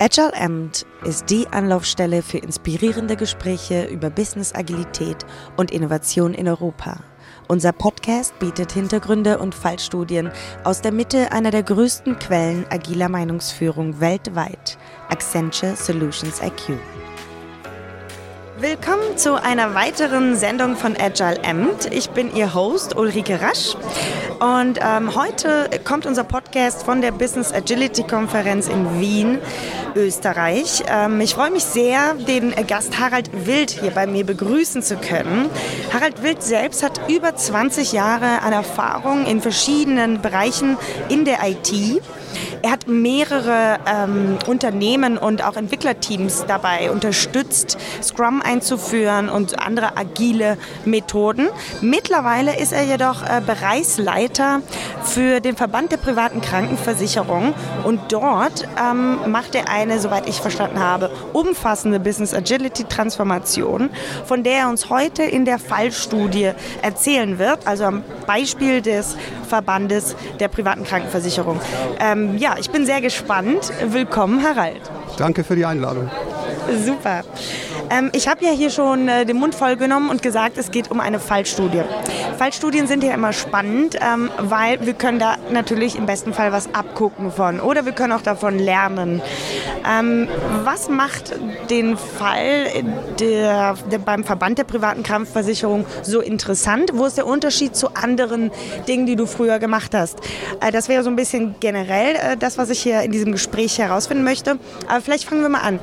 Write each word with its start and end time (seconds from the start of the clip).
Agile 0.00 0.32
Amt 0.32 0.86
ist 1.04 1.28
die 1.28 1.48
Anlaufstelle 1.48 2.22
für 2.22 2.38
inspirierende 2.38 3.16
Gespräche 3.16 3.86
über 3.86 4.10
Business 4.10 4.54
Agilität 4.54 5.26
und 5.56 5.72
Innovation 5.72 6.34
in 6.34 6.46
Europa. 6.46 7.00
Unser 7.48 7.72
Podcast 7.72 8.38
bietet 8.38 8.70
Hintergründe 8.70 9.38
und 9.38 9.56
Fallstudien 9.56 10.30
aus 10.62 10.82
der 10.82 10.92
Mitte 10.92 11.32
einer 11.32 11.50
der 11.50 11.64
größten 11.64 12.16
Quellen 12.20 12.64
agiler 12.70 13.08
Meinungsführung 13.08 13.98
weltweit, 13.98 14.78
Accenture 15.08 15.74
Solutions 15.74 16.40
IQ. 16.42 16.78
Willkommen 18.60 19.16
zu 19.16 19.40
einer 19.40 19.76
weiteren 19.76 20.34
Sendung 20.34 20.74
von 20.74 20.96
Agile 20.96 21.44
Amt. 21.44 21.92
Ich 21.92 22.10
bin 22.10 22.34
Ihr 22.34 22.54
Host 22.54 22.96
Ulrike 22.96 23.40
Rasch 23.40 23.76
und 24.40 24.80
ähm, 24.82 25.14
heute 25.14 25.70
kommt 25.84 26.06
unser 26.06 26.24
Podcast 26.24 26.82
von 26.82 27.00
der 27.00 27.12
Business 27.12 27.52
Agility 27.52 28.02
Konferenz 28.02 28.66
in 28.66 29.00
Wien, 29.00 29.38
Österreich. 29.94 30.82
Ähm, 30.88 31.20
ich 31.20 31.34
freue 31.34 31.52
mich 31.52 31.62
sehr, 31.62 32.14
den 32.14 32.52
Gast 32.66 32.98
Harald 32.98 33.30
Wild 33.46 33.70
hier 33.70 33.92
bei 33.92 34.08
mir 34.08 34.26
begrüßen 34.26 34.82
zu 34.82 34.96
können. 34.96 35.50
Harald 35.92 36.24
Wild 36.24 36.42
selbst 36.42 36.82
hat 36.82 37.00
über 37.08 37.36
20 37.36 37.92
Jahre 37.92 38.42
an 38.42 38.52
Erfahrung 38.52 39.24
in 39.26 39.40
verschiedenen 39.40 40.20
Bereichen 40.20 40.76
in 41.08 41.24
der 41.24 41.48
IT. 41.48 42.02
Er 42.62 42.72
hat 42.72 42.88
mehrere 42.88 43.78
ähm, 43.86 44.38
Unternehmen 44.46 45.18
und 45.18 45.44
auch 45.44 45.56
Entwicklerteams 45.56 46.44
dabei 46.46 46.90
unterstützt, 46.90 47.78
Scrum 48.02 48.42
einzuführen 48.42 49.28
und 49.28 49.60
andere 49.64 49.96
agile 49.96 50.58
Methoden. 50.84 51.48
Mittlerweile 51.80 52.58
ist 52.58 52.72
er 52.72 52.84
jedoch 52.84 53.22
äh, 53.22 53.40
Bereichsleiter 53.44 54.62
für 55.04 55.40
den 55.40 55.56
Verband 55.56 55.92
der 55.92 55.98
privaten 55.98 56.40
Krankenversicherung 56.40 57.54
und 57.84 58.00
dort 58.10 58.66
ähm, 58.78 59.30
macht 59.30 59.54
er 59.54 59.68
eine, 59.68 60.00
soweit 60.00 60.28
ich 60.28 60.40
verstanden 60.40 60.80
habe, 60.80 61.10
umfassende 61.32 62.00
Business 62.00 62.34
Agility 62.34 62.84
Transformation, 62.84 63.90
von 64.24 64.42
der 64.42 64.58
er 64.58 64.68
uns 64.68 64.90
heute 64.90 65.22
in 65.22 65.44
der 65.44 65.58
Fallstudie 65.58 66.52
erzählen 66.82 67.38
wird, 67.38 67.66
also 67.66 67.84
am 67.84 68.04
Beispiel 68.26 68.82
des 68.82 69.16
Verbandes 69.48 70.16
der 70.40 70.48
privaten 70.48 70.84
Krankenversicherung. 70.84 71.60
Ähm, 72.00 72.36
ja, 72.38 72.47
ich 72.58 72.70
bin 72.70 72.86
sehr 72.86 73.00
gespannt. 73.00 73.72
Willkommen, 73.84 74.42
Harald. 74.42 74.82
Danke 75.16 75.44
für 75.44 75.56
die 75.56 75.64
Einladung. 75.64 76.10
Super. 76.84 77.22
Ähm, 77.90 78.10
ich 78.12 78.28
habe 78.28 78.44
ja 78.44 78.50
hier 78.50 78.70
schon 78.70 79.08
äh, 79.08 79.24
den 79.24 79.36
Mund 79.36 79.54
voll 79.54 79.76
genommen 79.76 80.10
und 80.10 80.22
gesagt, 80.22 80.58
es 80.58 80.70
geht 80.70 80.90
um 80.90 81.00
eine 81.00 81.18
Fallstudie. 81.18 81.82
Fallstudien 82.36 82.86
sind 82.86 83.02
ja 83.02 83.14
immer 83.14 83.32
spannend, 83.32 83.96
ähm, 84.00 84.30
weil 84.38 84.84
wir 84.84 84.94
können 84.94 85.18
da 85.18 85.36
natürlich 85.50 85.96
im 85.96 86.06
besten 86.06 86.32
Fall 86.32 86.52
was 86.52 86.74
abgucken 86.74 87.32
von 87.32 87.60
oder 87.60 87.84
wir 87.84 87.92
können 87.92 88.12
auch 88.12 88.22
davon 88.22 88.58
lernen. 88.58 89.22
Ähm, 89.88 90.28
was 90.64 90.88
macht 90.88 91.34
den 91.70 91.96
Fall 91.96 92.66
der, 93.18 93.74
der 93.90 93.98
beim 93.98 94.24
Verband 94.24 94.58
der 94.58 94.64
privaten 94.64 95.02
Krankenversicherung 95.02 95.86
so 96.02 96.20
interessant? 96.20 96.90
Wo 96.94 97.06
ist 97.06 97.16
der 97.16 97.26
Unterschied 97.26 97.74
zu 97.74 97.94
anderen 97.94 98.50
Dingen, 98.86 99.06
die 99.06 99.16
du 99.16 99.26
früher 99.26 99.58
gemacht 99.58 99.94
hast? 99.94 100.18
Äh, 100.60 100.72
das 100.72 100.88
wäre 100.88 101.02
so 101.02 101.10
ein 101.10 101.16
bisschen 101.16 101.54
generell 101.60 102.16
äh, 102.16 102.36
das, 102.36 102.58
was 102.58 102.70
ich 102.70 102.80
hier 102.80 103.02
in 103.02 103.12
diesem 103.12 103.32
Gespräch 103.32 103.78
herausfinden 103.78 104.24
möchte. 104.24 104.58
Aber 104.88 105.00
vielleicht 105.00 105.24
fangen 105.24 105.42
wir 105.42 105.48
mal 105.48 105.62
an. 105.62 105.80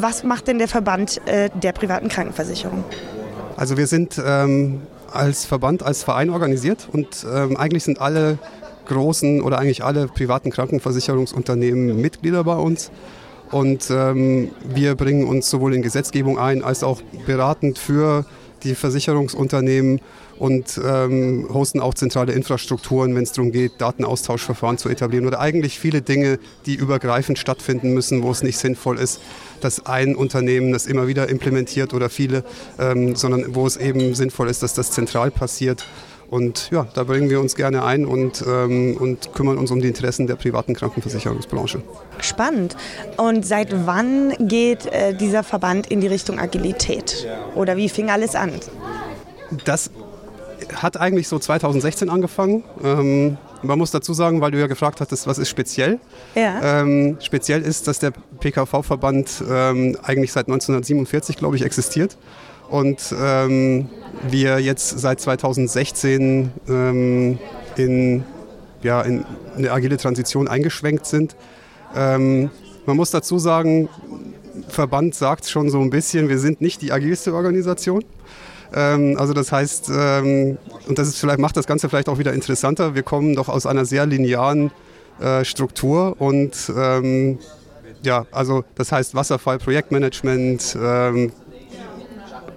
Was 0.00 0.24
macht 0.24 0.48
denn 0.48 0.58
der 0.58 0.68
Verband 0.68 1.20
äh, 1.26 1.50
der 1.54 1.72
privaten 1.72 2.08
Krankenversicherung? 2.08 2.84
Also 3.56 3.76
wir 3.76 3.86
sind 3.86 4.20
ähm, 4.24 4.82
als 5.12 5.44
Verband, 5.44 5.82
als 5.82 6.02
Verein 6.02 6.30
organisiert 6.30 6.88
und 6.90 7.26
ähm, 7.30 7.56
eigentlich 7.56 7.84
sind 7.84 8.00
alle 8.00 8.38
großen 8.86 9.42
oder 9.42 9.58
eigentlich 9.58 9.84
alle 9.84 10.08
privaten 10.08 10.50
Krankenversicherungsunternehmen 10.50 12.00
Mitglieder 12.00 12.44
bei 12.44 12.56
uns. 12.56 12.90
Und 13.50 13.90
ähm, 13.90 14.50
wir 14.64 14.94
bringen 14.94 15.26
uns 15.26 15.50
sowohl 15.50 15.74
in 15.74 15.82
Gesetzgebung 15.82 16.38
ein 16.38 16.64
als 16.64 16.82
auch 16.82 17.02
beratend 17.26 17.78
für 17.78 18.24
die 18.64 18.74
Versicherungsunternehmen 18.74 20.00
und 20.38 20.80
ähm, 20.84 21.48
hosten 21.52 21.80
auch 21.80 21.94
zentrale 21.94 22.32
Infrastrukturen, 22.32 23.14
wenn 23.14 23.22
es 23.22 23.32
darum 23.32 23.52
geht, 23.52 23.72
Datenaustauschverfahren 23.78 24.78
zu 24.78 24.88
etablieren 24.88 25.26
oder 25.26 25.40
eigentlich 25.40 25.78
viele 25.78 26.02
Dinge, 26.02 26.38
die 26.66 26.74
übergreifend 26.74 27.38
stattfinden 27.38 27.94
müssen, 27.94 28.22
wo 28.22 28.30
es 28.30 28.42
nicht 28.42 28.58
sinnvoll 28.58 28.98
ist, 28.98 29.20
dass 29.60 29.86
ein 29.86 30.16
Unternehmen 30.16 30.72
das 30.72 30.86
immer 30.86 31.06
wieder 31.06 31.28
implementiert 31.28 31.94
oder 31.94 32.08
viele, 32.08 32.44
ähm, 32.78 33.14
sondern 33.14 33.54
wo 33.54 33.66
es 33.66 33.76
eben 33.76 34.14
sinnvoll 34.14 34.48
ist, 34.48 34.62
dass 34.62 34.74
das 34.74 34.90
zentral 34.90 35.30
passiert. 35.30 35.86
Und 36.32 36.70
ja, 36.70 36.86
da 36.94 37.04
bringen 37.04 37.28
wir 37.28 37.40
uns 37.40 37.56
gerne 37.56 37.84
ein 37.84 38.06
und, 38.06 38.42
ähm, 38.48 38.96
und 38.98 39.34
kümmern 39.34 39.58
uns 39.58 39.70
um 39.70 39.82
die 39.82 39.88
Interessen 39.88 40.26
der 40.26 40.36
privaten 40.36 40.72
Krankenversicherungsbranche. 40.72 41.82
Spannend. 42.22 42.74
Und 43.18 43.44
seit 43.44 43.86
wann 43.86 44.32
geht 44.40 44.86
äh, 44.86 45.14
dieser 45.14 45.42
Verband 45.42 45.88
in 45.88 46.00
die 46.00 46.06
Richtung 46.06 46.38
Agilität? 46.38 47.28
Oder 47.54 47.76
wie 47.76 47.90
fing 47.90 48.08
alles 48.08 48.34
an? 48.34 48.50
Das 49.66 49.90
hat 50.74 50.96
eigentlich 50.96 51.28
so 51.28 51.38
2016 51.38 52.08
angefangen. 52.08 52.64
Ähm, 52.82 53.36
man 53.60 53.78
muss 53.78 53.90
dazu 53.90 54.14
sagen, 54.14 54.40
weil 54.40 54.52
du 54.52 54.58
ja 54.58 54.68
gefragt 54.68 55.02
hattest, 55.02 55.26
was 55.26 55.36
ist 55.36 55.50
speziell? 55.50 55.98
Ja. 56.34 56.80
Ähm, 56.80 57.18
speziell 57.20 57.60
ist, 57.60 57.88
dass 57.88 57.98
der 57.98 58.14
PKV-Verband 58.40 59.44
ähm, 59.50 59.98
eigentlich 60.02 60.32
seit 60.32 60.46
1947, 60.46 61.36
glaube 61.36 61.56
ich, 61.56 61.62
existiert. 61.62 62.16
Und 62.72 63.14
ähm, 63.20 63.90
wir 64.30 64.58
jetzt 64.58 64.98
seit 64.98 65.20
2016 65.20 66.50
ähm, 66.70 67.38
in, 67.76 68.24
ja, 68.82 69.02
in 69.02 69.26
eine 69.58 69.72
agile 69.72 69.98
Transition 69.98 70.48
eingeschwenkt 70.48 71.04
sind. 71.04 71.36
Ähm, 71.94 72.48
man 72.86 72.96
muss 72.96 73.10
dazu 73.10 73.38
sagen, 73.38 73.90
Verband 74.68 75.14
sagt 75.14 75.46
schon 75.50 75.68
so 75.68 75.82
ein 75.82 75.90
bisschen, 75.90 76.30
wir 76.30 76.38
sind 76.38 76.62
nicht 76.62 76.80
die 76.80 76.92
agilste 76.92 77.34
Organisation. 77.34 78.06
Ähm, 78.74 79.16
also 79.18 79.34
das 79.34 79.52
heißt, 79.52 79.90
ähm, 79.94 80.56
und 80.88 80.98
das 80.98 81.08
ist 81.08 81.18
vielleicht, 81.18 81.40
macht 81.40 81.58
das 81.58 81.66
Ganze 81.66 81.90
vielleicht 81.90 82.08
auch 82.08 82.18
wieder 82.18 82.32
interessanter, 82.32 82.94
wir 82.94 83.02
kommen 83.02 83.34
doch 83.34 83.50
aus 83.50 83.66
einer 83.66 83.84
sehr 83.84 84.06
linearen 84.06 84.70
äh, 85.20 85.44
Struktur 85.44 86.16
und 86.18 86.72
ähm, 86.74 87.38
ja, 88.02 88.24
also 88.32 88.64
das 88.76 88.92
heißt 88.92 89.14
Wasserfall, 89.14 89.58
Projektmanagement, 89.58 90.74
ähm, 90.80 91.32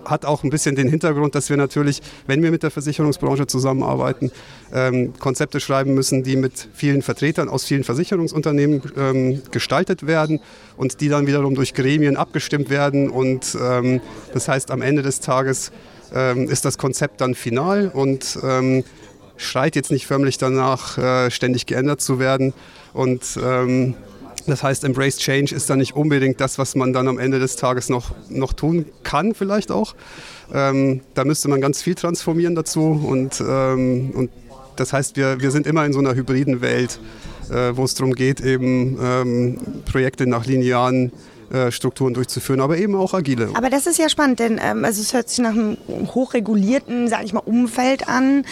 hat 0.05 0.25
auch 0.25 0.43
ein 0.43 0.49
bisschen 0.49 0.75
den 0.75 0.87
Hintergrund, 0.87 1.35
dass 1.35 1.49
wir 1.49 1.57
natürlich, 1.57 2.01
wenn 2.27 2.41
wir 2.43 2.51
mit 2.51 2.63
der 2.63 2.71
Versicherungsbranche 2.71 3.47
zusammenarbeiten, 3.47 4.31
ähm, 4.73 5.13
Konzepte 5.19 5.59
schreiben 5.59 5.93
müssen, 5.93 6.23
die 6.23 6.35
mit 6.35 6.69
vielen 6.73 7.01
Vertretern 7.01 7.49
aus 7.49 7.65
vielen 7.65 7.83
Versicherungsunternehmen 7.83 8.81
ähm, 8.97 9.41
gestaltet 9.51 10.07
werden 10.07 10.39
und 10.77 11.01
die 11.01 11.09
dann 11.09 11.27
wiederum 11.27 11.55
durch 11.55 11.73
Gremien 11.73 12.17
abgestimmt 12.17 12.69
werden. 12.69 13.09
Und 13.09 13.57
ähm, 13.61 14.01
das 14.33 14.47
heißt, 14.47 14.71
am 14.71 14.81
Ende 14.81 15.01
des 15.01 15.19
Tages 15.19 15.71
ähm, 16.13 16.49
ist 16.49 16.65
das 16.65 16.77
Konzept 16.77 17.21
dann 17.21 17.35
final 17.35 17.89
und 17.93 18.39
ähm, 18.43 18.83
schreit 19.37 19.75
jetzt 19.75 19.91
nicht 19.91 20.07
förmlich 20.07 20.37
danach, 20.37 20.97
äh, 20.97 21.31
ständig 21.31 21.65
geändert 21.65 22.01
zu 22.01 22.19
werden. 22.19 22.53
Und 22.93 23.37
ähm, 23.43 23.95
das 24.47 24.63
heißt, 24.63 24.83
Embrace 24.83 25.17
Change 25.17 25.55
ist 25.55 25.69
dann 25.69 25.79
nicht 25.79 25.95
unbedingt 25.95 26.39
das, 26.39 26.57
was 26.57 26.75
man 26.75 26.93
dann 26.93 27.07
am 27.07 27.17
Ende 27.17 27.39
des 27.39 27.55
Tages 27.55 27.89
noch, 27.89 28.13
noch 28.29 28.53
tun 28.53 28.85
kann, 29.03 29.33
vielleicht 29.33 29.71
auch. 29.71 29.95
Ähm, 30.53 31.01
da 31.15 31.25
müsste 31.25 31.47
man 31.47 31.61
ganz 31.61 31.81
viel 31.81 31.95
transformieren 31.95 32.55
dazu. 32.55 33.01
Und, 33.05 33.41
ähm, 33.41 34.11
und 34.13 34.29
das 34.75 34.93
heißt, 34.93 35.15
wir, 35.15 35.41
wir 35.41 35.51
sind 35.51 35.65
immer 35.65 35.85
in 35.85 35.93
so 35.93 35.99
einer 35.99 36.13
hybriden 36.13 36.61
Welt, 36.61 36.99
äh, 37.49 37.75
wo 37.75 37.83
es 37.83 37.95
darum 37.95 38.13
geht, 38.13 38.41
eben 38.41 38.97
ähm, 39.01 39.57
Projekte 39.91 40.27
nach 40.27 40.45
linearen 40.45 41.11
Strukturen 41.69 42.13
durchzuführen, 42.13 42.61
aber 42.61 42.77
eben 42.77 42.95
auch 42.95 43.13
agile. 43.13 43.49
Aber 43.53 43.69
das 43.69 43.87
ist 43.87 43.97
ja 43.97 44.09
spannend, 44.09 44.39
denn 44.39 44.59
ähm, 44.61 44.83
also 44.85 45.01
es 45.01 45.13
hört 45.13 45.29
sich 45.29 45.39
nach 45.39 45.51
einem 45.51 45.77
hochregulierten, 45.87 47.07
sage 47.07 47.25
ich 47.25 47.33
mal, 47.33 47.41
Umfeld 47.41 48.07
an. 48.07 48.45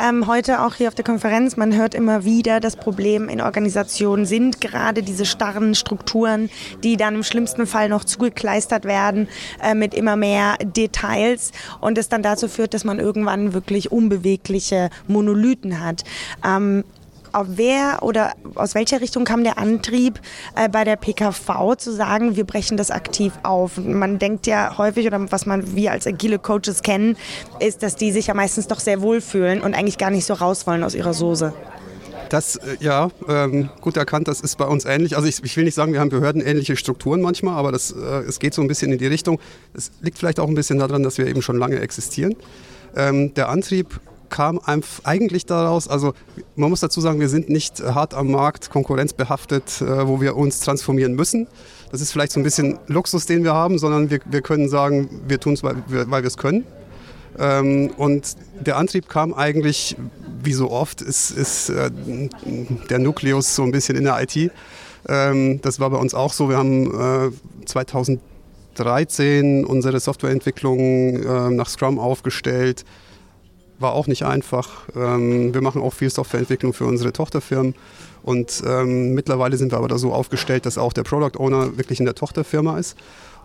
Ähm, 0.00 0.26
heute 0.26 0.62
auch 0.62 0.74
hier 0.74 0.88
auf 0.88 0.94
der 0.94 1.04
Konferenz, 1.04 1.56
man 1.56 1.76
hört 1.76 1.94
immer 1.94 2.24
wieder, 2.24 2.60
das 2.60 2.76
Problem 2.76 3.28
in 3.28 3.40
Organisationen 3.40 4.26
sind 4.26 4.60
gerade 4.60 5.02
diese 5.02 5.26
starren 5.26 5.74
Strukturen, 5.74 6.50
die 6.82 6.96
dann 6.96 7.16
im 7.16 7.22
schlimmsten 7.22 7.66
Fall 7.66 7.88
noch 7.88 8.04
zugekleistert 8.04 8.84
werden 8.84 9.28
äh, 9.62 9.74
mit 9.74 9.94
immer 9.94 10.16
mehr 10.16 10.56
Details 10.62 11.52
und 11.80 11.98
es 11.98 12.08
dann 12.08 12.22
dazu 12.22 12.48
führt, 12.48 12.74
dass 12.74 12.84
man 12.84 12.98
irgendwann 12.98 13.54
wirklich 13.54 13.92
unbewegliche 13.92 14.90
Monolithen 15.06 15.80
hat. 15.80 16.04
Ähm, 16.44 16.84
wer 17.32 18.02
oder 18.02 18.32
aus 18.54 18.74
welcher 18.74 19.00
Richtung 19.00 19.24
kam 19.24 19.44
der 19.44 19.58
Antrieb 19.58 20.20
äh, 20.56 20.68
bei 20.68 20.84
der 20.84 20.96
PKV 20.96 21.76
zu 21.76 21.92
sagen, 21.92 22.36
wir 22.36 22.44
brechen 22.44 22.76
das 22.76 22.90
aktiv 22.90 23.32
auf? 23.42 23.76
Man 23.76 24.18
denkt 24.18 24.46
ja 24.46 24.76
häufig 24.78 25.06
oder 25.06 25.30
was 25.30 25.46
man 25.46 25.74
wir 25.74 25.92
als 25.92 26.06
agile 26.06 26.38
Coaches 26.38 26.82
kennen, 26.82 27.16
ist, 27.60 27.82
dass 27.82 27.96
die 27.96 28.12
sich 28.12 28.28
ja 28.28 28.34
meistens 28.34 28.66
doch 28.66 28.80
sehr 28.80 29.00
wohlfühlen 29.00 29.60
und 29.60 29.74
eigentlich 29.74 29.98
gar 29.98 30.10
nicht 30.10 30.24
so 30.24 30.34
raus 30.34 30.66
wollen 30.66 30.84
aus 30.84 30.94
ihrer 30.94 31.14
Soße. 31.14 31.52
Das, 32.28 32.56
äh, 32.56 32.76
ja, 32.80 33.10
ähm, 33.28 33.70
gut 33.80 33.96
erkannt, 33.96 34.28
das 34.28 34.40
ist 34.40 34.56
bei 34.58 34.66
uns 34.66 34.84
ähnlich. 34.84 35.16
Also 35.16 35.28
ich, 35.28 35.42
ich, 35.42 35.56
will 35.56 35.64
nicht 35.64 35.74
sagen, 35.74 35.92
wir 35.92 36.00
haben 36.00 36.10
behördenähnliche 36.10 36.76
Strukturen 36.76 37.20
manchmal, 37.20 37.56
aber 37.56 37.72
das, 37.72 37.90
äh, 37.90 38.24
es 38.28 38.38
geht 38.38 38.54
so 38.54 38.62
ein 38.62 38.68
bisschen 38.68 38.92
in 38.92 38.98
die 38.98 39.06
Richtung. 39.06 39.40
Es 39.74 39.90
liegt 40.02 40.18
vielleicht 40.18 40.40
auch 40.40 40.48
ein 40.48 40.54
bisschen 40.54 40.78
daran, 40.78 41.02
dass 41.02 41.18
wir 41.18 41.26
eben 41.26 41.42
schon 41.42 41.56
lange 41.56 41.80
existieren. 41.80 42.36
Ähm, 42.96 43.32
der 43.34 43.48
Antrieb 43.48 44.00
kam 44.28 44.60
eigentlich 45.04 45.46
daraus, 45.46 45.88
also 45.88 46.14
man 46.56 46.70
muss 46.70 46.80
dazu 46.80 47.00
sagen, 47.00 47.20
wir 47.20 47.28
sind 47.28 47.48
nicht 47.48 47.80
hart 47.80 48.14
am 48.14 48.30
Markt 48.30 48.70
konkurrenzbehaftet, 48.70 49.80
äh, 49.80 50.06
wo 50.06 50.20
wir 50.20 50.36
uns 50.36 50.60
transformieren 50.60 51.14
müssen. 51.14 51.46
Das 51.90 52.00
ist 52.00 52.12
vielleicht 52.12 52.32
so 52.32 52.40
ein 52.40 52.42
bisschen 52.42 52.78
Luxus, 52.86 53.26
den 53.26 53.44
wir 53.44 53.54
haben, 53.54 53.78
sondern 53.78 54.10
wir, 54.10 54.20
wir 54.26 54.42
können 54.42 54.68
sagen, 54.68 55.08
wir 55.26 55.40
tun 55.40 55.54
es, 55.54 55.62
weil 55.62 55.76
wir 55.88 56.24
es 56.24 56.36
können. 56.36 56.64
Ähm, 57.38 57.90
und 57.96 58.36
der 58.60 58.76
Antrieb 58.76 59.08
kam 59.08 59.32
eigentlich, 59.32 59.96
wie 60.42 60.52
so 60.52 60.70
oft, 60.70 61.00
ist, 61.02 61.30
ist 61.30 61.70
äh, 61.70 61.90
der 62.90 62.98
Nukleus 62.98 63.54
so 63.54 63.62
ein 63.62 63.70
bisschen 63.70 63.96
in 63.96 64.04
der 64.04 64.20
IT. 64.22 64.50
Ähm, 65.08 65.60
das 65.62 65.80
war 65.80 65.90
bei 65.90 65.98
uns 65.98 66.14
auch 66.14 66.32
so. 66.32 66.48
Wir 66.48 66.56
haben 66.56 67.30
äh, 67.30 67.66
2013 67.66 69.64
unsere 69.64 70.00
Softwareentwicklung 70.00 70.78
äh, 70.78 71.50
nach 71.50 71.68
Scrum 71.68 71.98
aufgestellt. 71.98 72.84
War 73.78 73.92
auch 73.92 74.06
nicht 74.06 74.24
einfach. 74.24 74.88
Ähm, 74.96 75.54
wir 75.54 75.60
machen 75.62 75.82
auch 75.82 75.92
viel 75.92 76.10
Softwareentwicklung 76.10 76.72
für 76.72 76.84
unsere 76.84 77.12
Tochterfirmen. 77.12 77.74
Und 78.22 78.62
ähm, 78.66 79.14
mittlerweile 79.14 79.56
sind 79.56 79.72
wir 79.72 79.78
aber 79.78 79.88
da 79.88 79.98
so 79.98 80.12
aufgestellt, 80.12 80.66
dass 80.66 80.76
auch 80.76 80.92
der 80.92 81.04
Product 81.04 81.38
Owner 81.38 81.78
wirklich 81.78 82.00
in 82.00 82.04
der 82.04 82.14
Tochterfirma 82.14 82.78
ist 82.78 82.96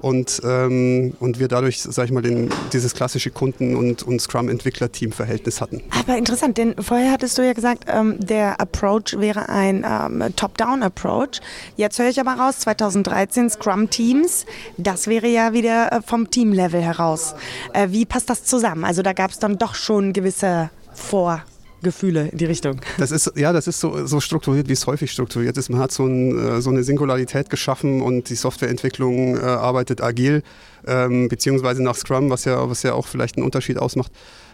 und, 0.04 0.42
ähm, 0.44 1.14
und 1.22 1.40
wir 1.40 1.48
dadurch, 1.48 1.82
sag 1.82 2.06
ich 2.06 2.12
mal, 2.12 2.22
den, 2.22 2.50
dieses 2.74 2.94
klassische 2.94 3.32
Kunden- 3.32 3.76
und, 3.78 4.04
und 4.04 4.20
Scrum-Entwickler-Team-Verhältnis 4.22 5.62
hatten. 5.62 5.82
Aber 5.98 6.18
interessant, 6.18 6.58
denn 6.58 6.76
vorher 6.78 7.14
hattest 7.14 7.38
du 7.38 7.42
ja 7.42 7.54
gesagt, 7.54 7.86
ähm, 7.88 8.18
der 8.20 8.60
Approach 8.60 9.18
wäre 9.18 9.48
ein 9.48 9.86
ähm, 9.90 10.36
Top-Down-Approach. 10.36 11.40
Jetzt 11.78 12.00
höre 12.00 12.10
ich 12.10 12.20
aber 12.20 12.34
raus, 12.34 12.60
2013 12.60 13.50
Scrum-Teams, 13.50 14.46
das 14.76 15.08
wäre 15.08 15.28
ja 15.28 15.54
wieder 15.54 15.94
äh, 15.94 16.02
vom 16.06 16.30
Team-Level 16.30 16.82
heraus. 16.82 17.34
Äh, 17.72 17.88
wie 17.92 18.06
passt 18.06 18.30
das 18.30 18.44
zusammen? 18.44 18.84
Also 18.84 19.04
da 19.04 19.14
gab 19.14 19.32
es 19.32 19.40
dann 19.40 19.58
doch 19.58 19.74
schon 19.74 20.12
gewisse 20.12 20.70
Vor- 20.94 21.44
Gefühle 21.84 22.30
in 22.30 22.38
die 22.38 22.46
Richtung. 22.46 22.82
Das 22.98 23.12
ist, 23.12 23.34
ja, 23.36 23.54
das 23.54 23.68
ist 23.68 23.80
so, 23.80 24.06
so 24.08 24.20
strukturiert, 24.20 24.68
wie 24.70 24.74
es 24.74 24.88
häufig 24.88 25.12
strukturiert 25.12 25.58
ist. 25.58 25.70
Man 25.70 25.80
hat 25.80 25.92
so, 25.92 26.06
ein, 26.06 26.38
äh, 26.38 26.62
so 26.62 26.70
eine 26.70 26.84
Singularität 26.84 27.50
geschaffen 27.50 28.02
und 28.02 28.30
die 28.30 28.36
Softwareentwicklung 28.36 29.38
äh, 29.38 29.42
arbeitet 29.42 30.02
agil, 30.02 30.42
ähm, 30.88 31.28
beziehungsweise 31.28 31.84
nach 31.84 31.96
Scrum, 31.96 32.30
was 32.30 32.46
ja, 32.46 32.70
was 32.70 32.84
ja 32.84 32.94
auch 32.94 33.08
vielleicht 33.08 33.38
einen 33.38 33.46
Unterschied 33.46 33.78
ausmacht. 33.78 34.12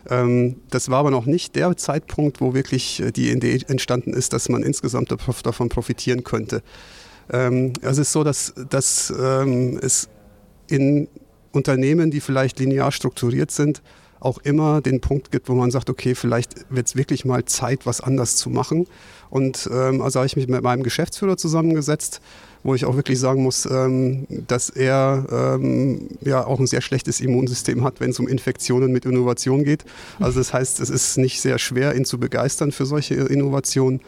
Ähm, 0.10 0.58
das 0.70 0.90
war 0.90 1.00
aber 1.00 1.12
noch 1.12 1.26
nicht 1.26 1.56
der 1.56 1.78
Zeitpunkt, 1.78 2.42
wo 2.42 2.54
wirklich 2.54 3.02
äh, 3.02 3.12
die 3.12 3.32
Idee 3.32 3.62
entstanden 3.68 4.14
ist, 4.14 4.34
dass 4.34 4.50
man 4.50 4.64
insgesamt 4.64 5.12
davon 5.12 5.70
profitieren 5.70 6.24
könnte. 6.24 6.62
Ähm, 7.32 7.74
es 7.82 7.98
ist 7.98 8.12
so, 8.12 8.24
dass, 8.24 8.54
dass 8.70 9.14
ähm, 9.18 9.80
es 9.82 10.10
in 10.68 11.08
Unternehmen, 11.52 12.12
die 12.12 12.22
vielleicht 12.22 12.60
linear 12.60 12.92
strukturiert 12.92 13.52
sind, 13.52 13.82
auch 14.20 14.38
immer 14.40 14.82
den 14.82 15.02
Punkt 15.02 15.32
gibt, 15.32 15.50
wo 15.50 15.54
man 15.54 15.72
sagt, 15.72 15.90
okay, 15.90 16.16
vielleicht 16.16 16.66
wird 16.70 16.88
es 16.88 16.96
wirklich 16.96 17.26
mal 17.26 17.46
Zeit, 17.46 17.86
was 17.86 18.02
anders 18.02 18.36
zu 18.36 18.50
machen. 18.50 18.88
Und 19.30 19.70
ähm, 19.72 20.02
also 20.02 20.20
habe 20.20 20.28
ich 20.28 20.36
mich 20.36 20.48
mit 20.48 20.64
meinem 20.64 20.84
Geschäftsführer 20.84 21.38
zusammengesetzt, 21.38 22.22
wo 22.64 22.76
ich 22.76 22.86
auch 22.86 22.96
wirklich 22.96 23.20
sagen 23.20 23.44
muss, 23.44 23.66
ähm, 23.66 24.26
dass 24.48 24.70
er 24.70 25.26
ähm, 25.32 26.10
ja 26.22 26.46
auch 26.46 26.60
ein 26.60 26.68
sehr 26.68 26.82
schlechtes 26.82 27.22
Immunsystem 27.22 27.84
hat, 27.84 28.00
wenn 28.00 28.10
es 28.10 28.20
um 28.20 28.28
Infektionen 28.28 28.92
mit 28.92 29.06
Innovation 29.06 29.64
geht. 29.64 29.86
Also 30.20 30.40
das 30.40 30.54
heißt, 30.54 30.80
es 30.80 30.90
ist 30.90 31.18
nicht 31.18 31.42
sehr 31.42 31.60
schwer, 31.60 31.96
ihn 31.96 32.06
zu 32.06 32.20
begeistern 32.20 32.72
für 32.72 32.86
solche 32.86 33.16
Innovationen. 33.16 34.02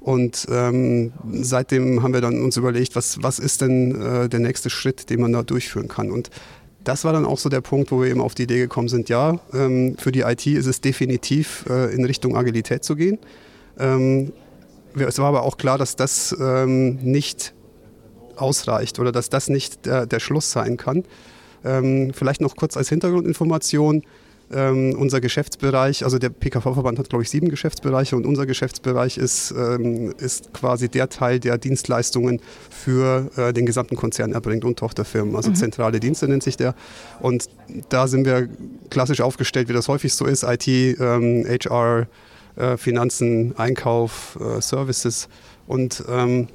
Und 0.00 0.46
ähm, 0.50 1.12
seitdem 1.32 2.02
haben 2.02 2.14
wir 2.14 2.20
dann 2.20 2.40
uns 2.40 2.56
überlegt, 2.56 2.94
was, 2.94 3.22
was 3.22 3.38
ist 3.38 3.60
denn 3.60 4.00
äh, 4.00 4.28
der 4.28 4.40
nächste 4.40 4.70
Schritt, 4.70 5.10
den 5.10 5.20
man 5.20 5.32
da 5.32 5.42
durchführen 5.42 5.88
kann. 5.88 6.10
Und 6.10 6.30
das 6.88 7.04
war 7.04 7.12
dann 7.12 7.26
auch 7.26 7.36
so 7.36 7.50
der 7.50 7.60
Punkt, 7.60 7.92
wo 7.92 8.00
wir 8.00 8.08
eben 8.08 8.22
auf 8.22 8.34
die 8.34 8.44
Idee 8.44 8.60
gekommen 8.60 8.88
sind, 8.88 9.10
ja, 9.10 9.38
ähm, 9.52 9.96
für 9.98 10.10
die 10.10 10.20
IT 10.20 10.46
ist 10.46 10.64
es 10.64 10.80
definitiv 10.80 11.66
äh, 11.68 11.94
in 11.94 12.02
Richtung 12.06 12.34
Agilität 12.34 12.82
zu 12.82 12.96
gehen. 12.96 13.18
Ähm, 13.78 14.32
es 14.96 15.18
war 15.18 15.26
aber 15.26 15.42
auch 15.42 15.58
klar, 15.58 15.76
dass 15.76 15.96
das 15.96 16.34
ähm, 16.40 16.94
nicht 17.02 17.52
ausreicht 18.36 18.98
oder 18.98 19.12
dass 19.12 19.28
das 19.28 19.50
nicht 19.50 19.84
der, 19.84 20.06
der 20.06 20.18
Schluss 20.18 20.50
sein 20.50 20.78
kann. 20.78 21.04
Ähm, 21.62 22.12
vielleicht 22.14 22.40
noch 22.40 22.56
kurz 22.56 22.74
als 22.74 22.88
Hintergrundinformation. 22.88 24.02
Ähm, 24.50 24.94
unser 24.98 25.20
Geschäftsbereich, 25.20 26.04
also 26.04 26.18
der 26.18 26.30
PKV-Verband 26.30 26.98
hat, 26.98 27.10
glaube 27.10 27.22
ich, 27.22 27.28
sieben 27.28 27.50
Geschäftsbereiche 27.50 28.16
und 28.16 28.24
unser 28.24 28.46
Geschäftsbereich 28.46 29.18
ist, 29.18 29.50
ähm, 29.50 30.14
ist 30.18 30.54
quasi 30.54 30.88
der 30.88 31.10
Teil, 31.10 31.38
der 31.38 31.58
Dienstleistungen 31.58 32.40
für 32.70 33.30
äh, 33.36 33.52
den 33.52 33.66
gesamten 33.66 33.96
Konzern 33.96 34.32
erbringt 34.32 34.64
und 34.64 34.78
Tochterfirmen. 34.78 35.36
Also 35.36 35.50
mhm. 35.50 35.54
zentrale 35.56 36.00
Dienste 36.00 36.28
nennt 36.28 36.42
sich 36.42 36.56
der. 36.56 36.74
Und 37.20 37.50
da 37.90 38.06
sind 38.06 38.24
wir 38.24 38.48
klassisch 38.88 39.20
aufgestellt, 39.20 39.68
wie 39.68 39.74
das 39.74 39.86
häufig 39.88 40.14
so 40.14 40.24
ist: 40.24 40.44
IT, 40.44 40.66
ähm, 40.66 41.44
HR, 41.46 42.06
äh, 42.56 42.78
Finanzen, 42.78 43.54
Einkauf, 43.58 44.38
äh, 44.40 44.62
Services. 44.62 45.28
Und 45.66 46.04
ähm, 46.08 46.48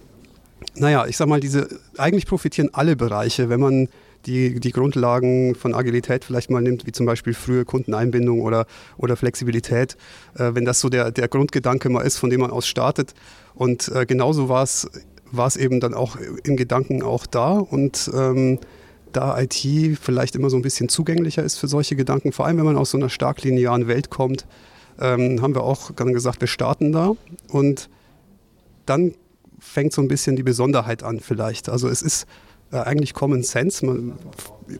naja, 0.75 1.05
ich 1.05 1.17
sag 1.17 1.27
mal, 1.27 1.39
diese, 1.39 1.67
eigentlich 1.97 2.25
profitieren 2.25 2.69
alle 2.73 2.95
Bereiche, 2.95 3.49
wenn 3.49 3.59
man 3.59 3.87
die, 4.25 4.59
die 4.59 4.71
Grundlagen 4.71 5.55
von 5.55 5.73
Agilität 5.73 6.25
vielleicht 6.25 6.49
mal 6.49 6.61
nimmt, 6.61 6.85
wie 6.85 6.91
zum 6.91 7.05
Beispiel 7.05 7.33
frühe 7.33 7.65
Kundeneinbindung 7.65 8.41
oder, 8.41 8.65
oder 8.97 9.15
Flexibilität, 9.15 9.97
äh, 10.35 10.51
wenn 10.53 10.65
das 10.65 10.79
so 10.79 10.89
der, 10.89 11.11
der 11.11 11.27
Grundgedanke 11.27 11.89
mal 11.89 12.01
ist, 12.01 12.17
von 12.17 12.29
dem 12.29 12.41
man 12.41 12.51
aus 12.51 12.67
startet. 12.67 13.13
Und 13.55 13.89
äh, 13.89 14.05
genauso 14.05 14.49
war 14.49 14.63
es 14.63 15.55
eben 15.55 15.79
dann 15.79 15.93
auch 15.93 16.17
im 16.43 16.57
Gedanken 16.57 17.03
auch 17.03 17.25
da 17.25 17.57
und 17.57 18.09
ähm, 18.13 18.59
da 19.11 19.39
IT 19.39 19.99
vielleicht 20.01 20.35
immer 20.35 20.49
so 20.49 20.57
ein 20.57 20.63
bisschen 20.63 20.89
zugänglicher 20.89 21.43
ist 21.43 21.57
für 21.57 21.67
solche 21.67 21.95
Gedanken, 21.95 22.31
vor 22.31 22.45
allem 22.45 22.57
wenn 22.57 22.65
man 22.65 22.77
aus 22.77 22.91
so 22.91 22.97
einer 22.97 23.09
stark 23.09 23.43
linearen 23.43 23.87
Welt 23.87 24.09
kommt, 24.09 24.45
ähm, 24.99 25.41
haben 25.41 25.55
wir 25.55 25.63
auch 25.63 25.91
dann 25.91 26.13
gesagt, 26.13 26.41
wir 26.41 26.47
starten 26.47 26.91
da 26.91 27.13
und 27.47 27.89
dann 28.85 29.13
fängt 29.59 29.93
so 29.93 30.01
ein 30.01 30.07
bisschen 30.07 30.35
die 30.35 30.43
Besonderheit 30.43 31.03
an 31.03 31.19
vielleicht. 31.19 31.69
Also 31.69 31.87
es 31.87 32.01
ist 32.01 32.27
äh, 32.73 32.77
eigentlich 32.77 33.13
Common 33.13 33.43
Sense, 33.43 33.85
man, 33.85 34.13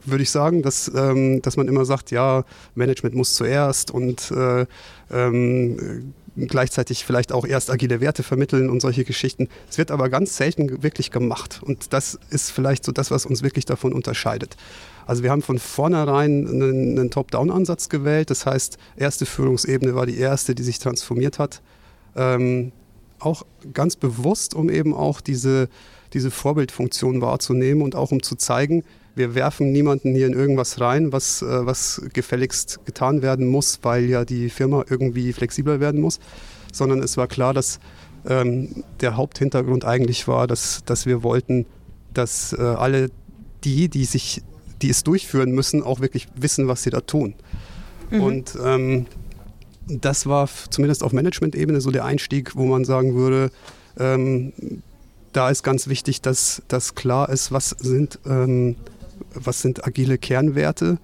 würde 0.05 0.23
ich 0.23 0.31
sagen, 0.31 0.63
dass, 0.63 0.91
ähm, 0.95 1.41
dass 1.41 1.57
man 1.57 1.67
immer 1.67 1.85
sagt, 1.85 2.11
ja, 2.11 2.43
Management 2.73 3.15
muss 3.15 3.35
zuerst 3.35 3.91
und 3.91 4.31
äh, 4.31 4.65
ähm, 5.11 6.13
gleichzeitig 6.35 7.05
vielleicht 7.05 7.31
auch 7.31 7.45
erst 7.45 7.69
agile 7.69 8.01
Werte 8.01 8.23
vermitteln 8.23 8.69
und 8.71 8.81
solche 8.81 9.03
Geschichten. 9.03 9.47
Es 9.69 9.77
wird 9.77 9.91
aber 9.91 10.09
ganz 10.09 10.35
selten 10.35 10.81
wirklich 10.81 11.11
gemacht 11.11 11.61
und 11.63 11.93
das 11.93 12.17
ist 12.31 12.49
vielleicht 12.49 12.83
so 12.83 12.91
das, 12.91 13.11
was 13.11 13.27
uns 13.27 13.43
wirklich 13.43 13.65
davon 13.65 13.93
unterscheidet. 13.93 14.57
Also 15.05 15.21
wir 15.21 15.29
haben 15.29 15.43
von 15.43 15.59
vornherein 15.59 16.47
einen, 16.47 16.97
einen 16.97 17.11
Top-Down-Ansatz 17.11 17.89
gewählt, 17.89 18.31
das 18.31 18.47
heißt, 18.47 18.77
erste 18.95 19.27
Führungsebene 19.27 19.93
war 19.93 20.07
die 20.07 20.17
erste, 20.17 20.55
die 20.55 20.63
sich 20.63 20.79
transformiert 20.79 21.37
hat. 21.37 21.61
Ähm, 22.15 22.71
auch 23.19 23.43
ganz 23.73 23.95
bewusst, 23.95 24.53
um 24.55 24.69
eben 24.69 24.93
auch 24.93 25.21
diese 25.21 25.69
diese 26.13 26.31
Vorbildfunktion 26.31 27.21
wahrzunehmen 27.21 27.81
und 27.81 27.95
auch 27.95 28.11
um 28.11 28.21
zu 28.21 28.35
zeigen, 28.35 28.83
wir 29.15 29.35
werfen 29.35 29.71
niemanden 29.71 30.15
hier 30.15 30.27
in 30.27 30.33
irgendwas 30.33 30.81
rein, 30.81 31.11
was, 31.11 31.41
äh, 31.41 31.65
was 31.65 32.01
gefälligst 32.13 32.85
getan 32.85 33.21
werden 33.21 33.47
muss, 33.47 33.79
weil 33.83 34.09
ja 34.09 34.25
die 34.25 34.49
Firma 34.49 34.83
irgendwie 34.89 35.33
flexibler 35.33 35.79
werden 35.79 36.01
muss, 36.01 36.19
sondern 36.71 37.01
es 37.03 37.17
war 37.17 37.27
klar, 37.27 37.53
dass 37.53 37.79
ähm, 38.25 38.83
der 39.01 39.17
Haupthintergrund 39.17 39.85
eigentlich 39.85 40.27
war, 40.27 40.47
dass, 40.47 40.83
dass 40.85 41.05
wir 41.05 41.23
wollten, 41.23 41.65
dass 42.13 42.53
äh, 42.53 42.61
alle 42.61 43.09
die, 43.63 43.89
die 43.89 44.05
sich, 44.05 44.41
die 44.81 44.89
es 44.89 45.03
durchführen 45.03 45.51
müssen, 45.51 45.83
auch 45.83 45.99
wirklich 45.99 46.27
wissen, 46.35 46.67
was 46.67 46.83
sie 46.83 46.89
da 46.89 47.01
tun. 47.01 47.35
Mhm. 48.09 48.21
Und 48.21 48.57
ähm, 48.63 49.05
das 49.87 50.25
war 50.25 50.49
zumindest 50.69 51.03
auf 51.03 51.13
Management-Ebene 51.13 51.81
so 51.81 51.91
der 51.91 52.05
Einstieg, 52.05 52.55
wo 52.55 52.65
man 52.65 52.85
sagen 52.85 53.15
würde, 53.15 53.51
ähm, 53.99 54.53
da 55.33 55.49
ist 55.49 55.63
ganz 55.63 55.87
wichtig, 55.87 56.21
dass, 56.21 56.61
dass 56.67 56.95
klar 56.95 57.29
ist, 57.29 57.51
was 57.51 57.71
sind, 57.71 58.19
ähm, 58.25 58.75
was 59.33 59.61
sind 59.61 59.85
agile 59.85 60.17
Kernwerte, 60.17 60.97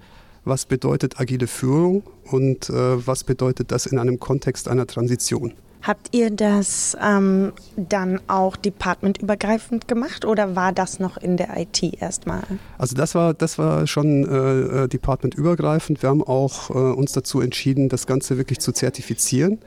was 0.44 0.64
bedeutet 0.64 1.20
agile 1.20 1.46
Führung 1.46 2.02
und 2.24 2.70
äh, 2.70 3.06
was 3.06 3.24
bedeutet 3.24 3.72
das 3.72 3.86
in 3.86 3.98
einem 3.98 4.18
Kontext 4.18 4.68
einer 4.68 4.86
Transition. 4.86 5.52
Habt 5.82 6.08
ihr 6.12 6.30
das 6.30 6.94
ähm, 7.02 7.52
dann 7.76 8.20
auch 8.26 8.56
departmentübergreifend 8.56 9.88
gemacht 9.88 10.26
oder 10.26 10.54
war 10.54 10.72
das 10.72 11.00
noch 11.00 11.16
in 11.16 11.38
der 11.38 11.58
IT 11.58 11.82
erstmal? 11.82 12.42
Also 12.76 12.94
das 12.94 13.14
war, 13.14 13.32
das 13.32 13.58
war 13.58 13.86
schon 13.86 14.28
äh, 14.28 14.84
äh, 14.84 14.88
departmentübergreifend. 14.88 16.02
Wir 16.02 16.10
haben 16.10 16.22
auch 16.22 16.68
äh, 16.68 16.74
uns 16.74 17.12
dazu 17.12 17.40
entschieden, 17.40 17.88
das 17.88 18.06
Ganze 18.06 18.36
wirklich 18.36 18.58
zu 18.58 18.72
zertifizieren. 18.72 19.58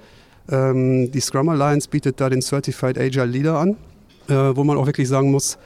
Ähm, 0.52 1.12
die 1.12 1.20
Scrum 1.20 1.50
Alliance 1.50 1.90
bietet 1.90 2.22
da 2.22 2.30
den 2.30 2.44
Certified 2.44 3.00
Agile 3.00 3.26
Leader 3.26 3.58
an 3.58 3.76
äh, 4.30 4.56
wo 4.56 4.64
man 4.64 4.78
auch 4.78 4.86
wirklich 4.86 5.08
sagen 5.08 5.32
muss, 5.32 5.58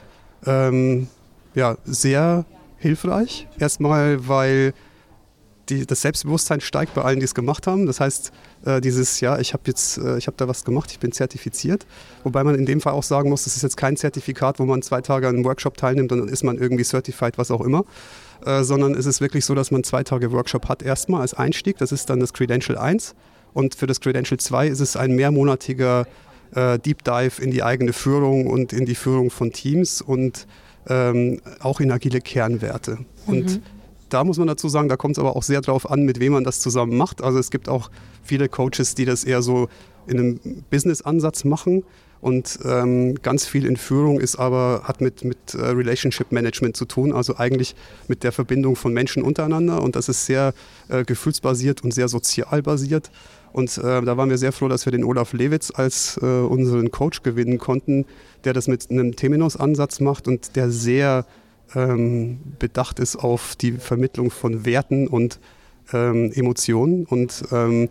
ähm, 0.45 1.07
ja, 1.55 1.77
sehr 1.85 2.45
hilfreich. 2.77 3.47
Erstmal, 3.59 4.27
weil 4.27 4.73
die, 5.69 5.85
das 5.85 6.01
Selbstbewusstsein 6.01 6.61
steigt 6.61 6.93
bei 6.93 7.01
allen, 7.01 7.19
die 7.19 7.25
es 7.25 7.35
gemacht 7.35 7.67
haben. 7.67 7.85
Das 7.85 7.99
heißt, 7.99 8.31
äh, 8.65 8.81
dieses, 8.81 9.19
ja, 9.19 9.39
ich 9.39 9.53
habe 9.53 9.63
jetzt, 9.67 9.97
äh, 9.97 10.17
ich 10.17 10.27
habe 10.27 10.37
da 10.37 10.47
was 10.47 10.63
gemacht, 10.63 10.91
ich 10.91 10.99
bin 10.99 11.11
zertifiziert. 11.11 11.85
Wobei 12.23 12.43
man 12.43 12.55
in 12.55 12.65
dem 12.65 12.81
Fall 12.81 12.93
auch 12.93 13.03
sagen 13.03 13.29
muss, 13.29 13.43
das 13.43 13.55
ist 13.55 13.63
jetzt 13.63 13.77
kein 13.77 13.97
Zertifikat, 13.97 14.59
wo 14.59 14.65
man 14.65 14.81
zwei 14.81 15.01
Tage 15.01 15.27
an 15.27 15.35
einem 15.35 15.45
Workshop 15.45 15.77
teilnimmt 15.77 16.11
und 16.11 16.19
dann 16.19 16.27
ist 16.29 16.43
man 16.43 16.57
irgendwie 16.57 16.83
certified, 16.83 17.37
was 17.37 17.51
auch 17.51 17.61
immer. 17.61 17.83
Äh, 18.45 18.63
sondern 18.63 18.93
es 18.93 19.05
ist 19.05 19.19
wirklich 19.19 19.45
so, 19.45 19.55
dass 19.55 19.71
man 19.71 19.83
zwei 19.83 20.03
Tage 20.03 20.31
Workshop 20.31 20.69
hat 20.69 20.83
erstmal 20.83 21.21
als 21.21 21.33
Einstieg. 21.33 21.77
Das 21.77 21.91
ist 21.91 22.09
dann 22.09 22.19
das 22.19 22.33
Credential 22.33 22.77
1. 22.77 23.15
Und 23.53 23.75
für 23.75 23.87
das 23.87 23.99
Credential 23.99 24.39
2 24.39 24.67
ist 24.67 24.79
es 24.79 24.95
ein 24.95 25.15
mehrmonatiger 25.15 26.05
äh, 26.53 26.79
Deep 26.79 27.03
Dive 27.03 27.41
in 27.41 27.51
die 27.51 27.63
eigene 27.63 27.93
Führung 27.93 28.47
und 28.47 28.73
in 28.73 28.85
die 28.85 28.95
Führung 28.95 29.29
von 29.29 29.51
Teams 29.51 30.01
und 30.01 30.47
ähm, 30.87 31.41
auch 31.59 31.79
in 31.79 31.91
agile 31.91 32.21
Kernwerte. 32.21 32.97
Mhm. 33.25 33.33
Und 33.33 33.61
da 34.09 34.23
muss 34.23 34.37
man 34.37 34.47
dazu 34.47 34.69
sagen, 34.69 34.89
da 34.89 34.95
kommt 34.95 35.17
es 35.17 35.19
aber 35.19 35.35
auch 35.35 35.43
sehr 35.43 35.61
darauf 35.61 35.89
an, 35.89 36.03
mit 36.03 36.19
wem 36.19 36.33
man 36.33 36.43
das 36.43 36.59
zusammen 36.59 36.95
macht. 36.95 37.21
Also 37.21 37.39
es 37.39 37.51
gibt 37.51 37.67
auch 37.67 37.91
viele 38.23 38.47
Coaches, 38.47 38.95
die 38.95 39.05
das 39.05 39.23
eher 39.23 39.41
so 39.41 39.67
in 40.07 40.19
einem 40.19 40.39
Business-Ansatz 40.69 41.43
machen. 41.43 41.83
Und 42.19 42.59
ähm, 42.65 43.15
ganz 43.21 43.45
viel 43.45 43.65
in 43.65 43.77
Führung 43.77 44.19
ist 44.19 44.37
aber, 44.37 44.81
hat 44.85 45.01
mit, 45.01 45.23
mit 45.23 45.53
äh, 45.53 45.57
Relationship 45.57 46.31
Management 46.31 46.75
zu 46.75 46.85
tun, 46.85 47.13
also 47.13 47.37
eigentlich 47.37 47.75
mit 48.07 48.23
der 48.23 48.31
Verbindung 48.31 48.75
von 48.75 48.91
Menschen 48.91 49.21
untereinander. 49.21 49.83
Und 49.83 49.95
das 49.95 50.09
ist 50.09 50.25
sehr 50.25 50.53
äh, 50.87 51.03
gefühlsbasiert 51.03 51.83
und 51.83 51.93
sehr 51.93 52.07
sozial 52.07 52.63
basiert. 52.63 53.11
Und 53.57 53.75
äh, 53.79 54.03
da 54.03 54.17
waren 54.17 54.29
wir 54.29 54.37
sehr 54.37 54.51
froh, 54.51 54.67
dass 54.67 54.85
wir 54.85 54.91
den 54.91 55.03
Olaf 55.03 55.33
Lewitz 55.33 55.71
als 55.73 56.19
äh, 56.21 56.25
unseren 56.25 56.91
Coach 56.91 57.23
gewinnen 57.23 57.57
konnten, 57.57 58.05
der 58.43 58.53
das 58.53 58.67
mit 58.67 58.91
einem 58.91 59.15
Temenos-Ansatz 59.15 59.99
macht 59.99 60.27
und 60.27 60.55
der 60.55 60.69
sehr 60.69 61.25
ähm, 61.73 62.37
bedacht 62.59 62.99
ist 62.99 63.15
auf 63.15 63.55
die 63.55 63.71
Vermittlung 63.71 64.29
von 64.29 64.63
Werten 64.63 65.07
und 65.07 65.39
ähm, 65.91 66.31
Emotionen. 66.35 67.07
Und 67.07 67.45
ähm, 67.51 67.89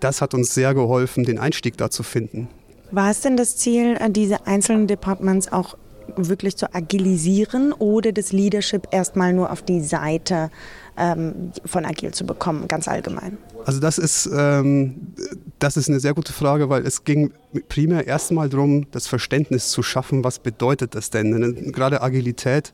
das 0.00 0.20
hat 0.20 0.34
uns 0.34 0.52
sehr 0.52 0.74
geholfen, 0.74 1.24
den 1.24 1.38
Einstieg 1.38 1.78
da 1.78 1.88
zu 1.90 2.02
finden. 2.02 2.48
War 2.90 3.10
es 3.10 3.22
denn 3.22 3.38
das 3.38 3.56
Ziel, 3.56 3.96
äh, 3.98 4.10
diese 4.10 4.46
einzelnen 4.46 4.88
Departments 4.88 5.50
auch 5.50 5.78
wirklich 6.16 6.56
zu 6.56 6.74
agilisieren 6.74 7.72
oder 7.72 8.12
das 8.12 8.30
Leadership 8.30 8.88
erstmal 8.90 9.32
nur 9.32 9.50
auf 9.50 9.62
die 9.62 9.80
Seite 9.80 10.50
ähm, 10.96 11.52
von 11.64 11.84
Agil 11.84 12.12
zu 12.12 12.24
bekommen, 12.24 12.68
ganz 12.68 12.88
allgemein? 12.88 13.38
Also 13.64 13.80
das 13.80 13.98
ist, 13.98 14.28
ähm, 14.32 15.14
das 15.58 15.76
ist 15.76 15.88
eine 15.88 16.00
sehr 16.00 16.14
gute 16.14 16.32
Frage, 16.32 16.68
weil 16.68 16.86
es 16.86 17.04
ging 17.04 17.32
primär 17.68 18.06
erstmal 18.06 18.48
darum, 18.48 18.86
das 18.90 19.06
Verständnis 19.06 19.70
zu 19.70 19.82
schaffen, 19.82 20.24
was 20.24 20.38
bedeutet 20.38 20.94
das 20.94 21.10
denn? 21.10 21.72
Gerade 21.72 22.02
Agilität, 22.02 22.72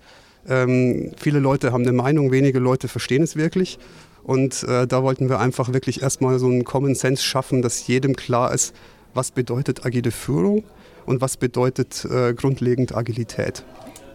ähm, 0.49 1.13
viele 1.17 1.39
Leute 1.39 1.73
haben 1.73 1.83
eine 1.83 1.93
Meinung, 1.93 2.33
wenige 2.33 2.59
Leute 2.59 2.89
verstehen 2.89 3.23
es 3.23 3.37
wirklich. 3.37 3.79
Und 4.25 4.63
äh, 4.65 4.87
da 4.87 5.03
wollten 5.03 5.29
wir 5.29 5.41
einfach 5.41 5.73
wirklich 5.73 6.03
erstmal 6.03 6.39
so 6.39 6.47
einen 6.47 6.65
Common 6.65 6.95
Sense 6.95 7.23
schaffen, 7.23 7.63
dass 7.63 7.87
jedem 7.87 8.15
klar 8.15 8.55
ist, 8.55 8.75
was 9.15 9.31
bedeutet 9.31 9.85
agile 9.85 10.11
Führung 10.11 10.65
und 11.07 11.21
was 11.21 11.37
bedeutet 11.37 12.05
äh, 12.05 12.33
grundlegend 12.33 12.95
Agilität. 12.95 13.65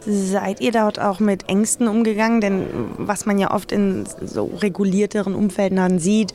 Seid 0.06 0.62
ihr 0.62 0.72
dort 0.72 1.00
auch 1.00 1.20
mit 1.20 1.50
Ängsten 1.50 1.88
umgegangen? 1.88 2.42
Denn 2.42 2.66
was 2.98 3.26
man 3.26 3.40
ja 3.40 3.52
oft 3.52 3.72
in 3.72 4.06
so 4.24 4.46
regulierteren 4.62 5.36
Umfelden 5.36 5.78
dann 5.78 6.00
sieht, 6.00 6.34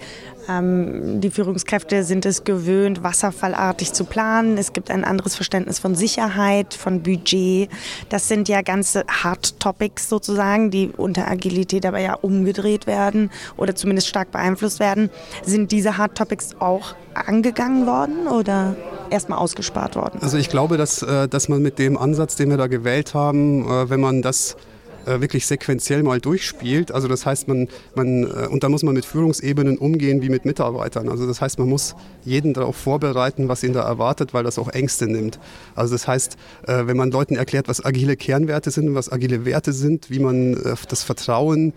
ähm, 0.49 1.21
die 1.21 1.31
Führungskräfte 1.31 2.05
sind 2.05 2.27
es 2.27 2.45
gewöhnt, 2.45 3.03
wasserfallartig 3.03 3.93
zu 3.93 4.05
planen. 4.05 4.59
Es 4.59 4.73
gibt 4.73 4.91
ein 4.91 5.05
anderes 5.05 5.37
Verständnis 5.37 5.79
von 5.79 5.95
Sicherheit, 5.95 6.75
von 6.75 7.03
Budget. 7.03 7.71
Das 8.09 8.29
sind 8.29 8.49
ja 8.49 8.63
ganze 8.63 9.05
Hard 9.09 9.59
Topics 9.61 10.09
sozusagen, 10.09 10.71
die 10.71 10.91
unter 10.97 11.29
Agilität 11.29 11.87
aber 11.87 12.01
ja 12.01 12.15
umgedreht 12.15 12.87
werden 12.87 13.31
oder 13.57 13.75
zumindest 13.75 14.09
stark 14.09 14.33
beeinflusst 14.33 14.81
werden. 14.81 15.11
Sind 15.45 15.71
diese 15.73 15.97
Hard 15.97 16.17
Topics 16.17 16.57
auch 16.59 16.95
angegangen 17.15 17.87
worden 17.87 18.27
oder 18.27 18.77
erstmal 19.13 19.39
ausgespart 19.39 19.95
worden? 19.95 20.19
Also 20.21 20.39
ich 20.39 20.49
glaube, 20.49 20.77
dass, 20.77 21.03
äh, 21.03 21.29
dass 21.29 21.49
man 21.49 21.63
mit 21.63 21.79
dem 21.79 21.97
Ansatz, 21.97 22.37
den 22.37 22.51
wir 22.51 22.57
da 22.57 22.67
gewählt 22.67 23.15
haben, 23.15 23.65
äh, 23.65 23.91
wenn 23.91 24.01
man 24.01 24.23
das 24.23 24.57
äh, 25.05 25.21
wirklich 25.21 25.47
sequenziell 25.47 26.03
mal 26.03 26.21
durchspielt. 26.21 26.93
Also 26.93 27.09
das 27.09 27.27
heißt, 27.27 27.47
man, 27.49 27.69
man, 27.95 28.25
und 28.25 28.63
da 28.65 28.69
muss 28.69 28.83
man 28.83 28.95
mit 28.95 29.05
Führungsebenen 29.05 29.79
umgehen 29.79 30.23
wie 30.23 30.29
mit 30.29 30.45
Mitarbeitern. 30.45 31.09
Also 31.09 31.27
das 31.27 31.41
heißt, 31.41 31.59
man 31.59 31.69
muss 31.69 31.95
jeden 32.25 32.55
darauf 32.55 32.77
vorbereiten, 32.77 33.49
was 33.49 33.63
ihn 33.63 33.73
da 33.73 33.83
erwartet, 33.83 34.33
weil 34.33 34.45
das 34.45 34.59
auch 34.59 34.69
Ängste 34.69 35.07
nimmt. 35.07 35.39
Also 35.75 35.95
das 35.95 36.07
heißt, 36.07 36.37
wenn 36.67 36.97
man 36.97 37.11
Leuten 37.11 37.35
erklärt, 37.35 37.67
was 37.67 37.85
agile 37.85 38.17
Kernwerte 38.17 38.71
sind 38.71 38.91
und 38.91 38.95
was 38.95 39.11
agile 39.11 39.45
Werte 39.45 39.73
sind, 39.73 40.09
wie 40.09 40.21
man 40.21 40.57
das 40.89 41.03
Vertrauen 41.03 41.73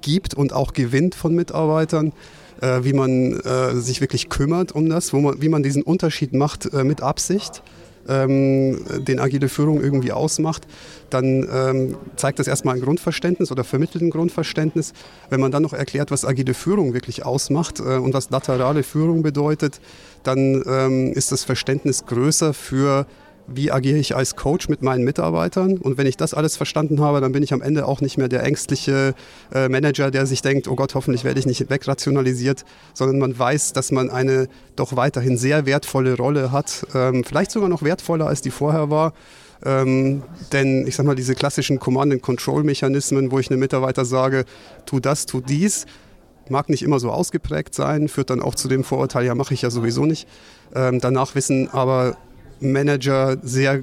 gibt 0.00 0.34
und 0.34 0.52
auch 0.52 0.72
gewinnt 0.72 1.14
von 1.14 1.36
Mitarbeitern, 1.36 2.12
äh, 2.60 2.84
wie 2.84 2.92
man 2.92 3.40
äh, 3.40 3.74
sich 3.76 4.00
wirklich 4.00 4.28
kümmert 4.28 4.72
um 4.72 4.88
das, 4.88 5.12
wo 5.12 5.20
man, 5.20 5.40
wie 5.42 5.48
man 5.48 5.62
diesen 5.62 5.82
Unterschied 5.82 6.32
macht 6.32 6.72
äh, 6.72 6.84
mit 6.84 7.02
Absicht. 7.02 7.62
Ähm, 8.10 8.78
den 9.06 9.20
agile 9.20 9.50
Führung 9.50 9.82
irgendwie 9.82 10.12
ausmacht, 10.12 10.66
dann 11.10 11.46
ähm, 11.52 11.96
zeigt 12.16 12.38
das 12.38 12.46
erstmal 12.46 12.76
ein 12.76 12.80
Grundverständnis 12.80 13.52
oder 13.52 13.64
vermittelt 13.64 14.02
ein 14.02 14.08
Grundverständnis. 14.08 14.94
Wenn 15.28 15.40
man 15.40 15.52
dann 15.52 15.62
noch 15.62 15.74
erklärt, 15.74 16.10
was 16.10 16.24
agile 16.24 16.54
Führung 16.54 16.94
wirklich 16.94 17.26
ausmacht 17.26 17.80
äh, 17.80 17.98
und 17.98 18.14
was 18.14 18.30
laterale 18.30 18.82
Führung 18.82 19.22
bedeutet, 19.22 19.82
dann 20.22 20.62
ähm, 20.66 21.12
ist 21.12 21.32
das 21.32 21.44
Verständnis 21.44 22.06
größer 22.06 22.54
für 22.54 23.06
wie 23.48 23.72
agiere 23.72 23.98
ich 23.98 24.14
als 24.14 24.36
Coach 24.36 24.68
mit 24.68 24.82
meinen 24.82 25.04
Mitarbeitern. 25.04 25.78
Und 25.78 25.96
wenn 25.96 26.06
ich 26.06 26.16
das 26.16 26.34
alles 26.34 26.56
verstanden 26.56 27.00
habe, 27.00 27.20
dann 27.20 27.32
bin 27.32 27.42
ich 27.42 27.52
am 27.52 27.62
Ende 27.62 27.86
auch 27.86 28.00
nicht 28.00 28.18
mehr 28.18 28.28
der 28.28 28.44
ängstliche 28.44 29.14
äh, 29.52 29.68
Manager, 29.68 30.10
der 30.10 30.26
sich 30.26 30.42
denkt, 30.42 30.68
oh 30.68 30.76
Gott, 30.76 30.94
hoffentlich 30.94 31.24
werde 31.24 31.40
ich 31.40 31.46
nicht 31.46 31.70
wegrationalisiert, 31.70 32.64
sondern 32.92 33.18
man 33.18 33.38
weiß, 33.38 33.72
dass 33.72 33.90
man 33.90 34.10
eine 34.10 34.48
doch 34.76 34.96
weiterhin 34.96 35.38
sehr 35.38 35.66
wertvolle 35.66 36.16
Rolle 36.16 36.52
hat, 36.52 36.86
ähm, 36.94 37.24
vielleicht 37.24 37.50
sogar 37.50 37.68
noch 37.68 37.82
wertvoller, 37.82 38.26
als 38.26 38.42
die 38.42 38.50
vorher 38.50 38.90
war. 38.90 39.14
Ähm, 39.64 40.22
denn 40.52 40.86
ich 40.86 40.94
sage 40.94 41.06
mal, 41.06 41.16
diese 41.16 41.34
klassischen 41.34 41.78
Command-and-Control-Mechanismen, 41.80 43.32
wo 43.32 43.38
ich 43.38 43.50
einem 43.50 43.60
Mitarbeiter 43.60 44.04
sage, 44.04 44.44
tu 44.86 45.00
das, 45.00 45.26
tu 45.26 45.40
dies, 45.40 45.86
mag 46.48 46.68
nicht 46.68 46.82
immer 46.82 47.00
so 47.00 47.10
ausgeprägt 47.10 47.74
sein, 47.74 48.08
führt 48.08 48.30
dann 48.30 48.40
auch 48.40 48.54
zu 48.54 48.68
dem 48.68 48.84
Vorurteil, 48.84 49.26
ja, 49.26 49.34
mache 49.34 49.54
ich 49.54 49.62
ja 49.62 49.70
sowieso 49.70 50.06
nicht. 50.06 50.28
Ähm, 50.74 51.00
danach 51.00 51.34
wissen 51.34 51.68
aber 51.70 52.16
Manager 52.60 53.36
sehr 53.42 53.82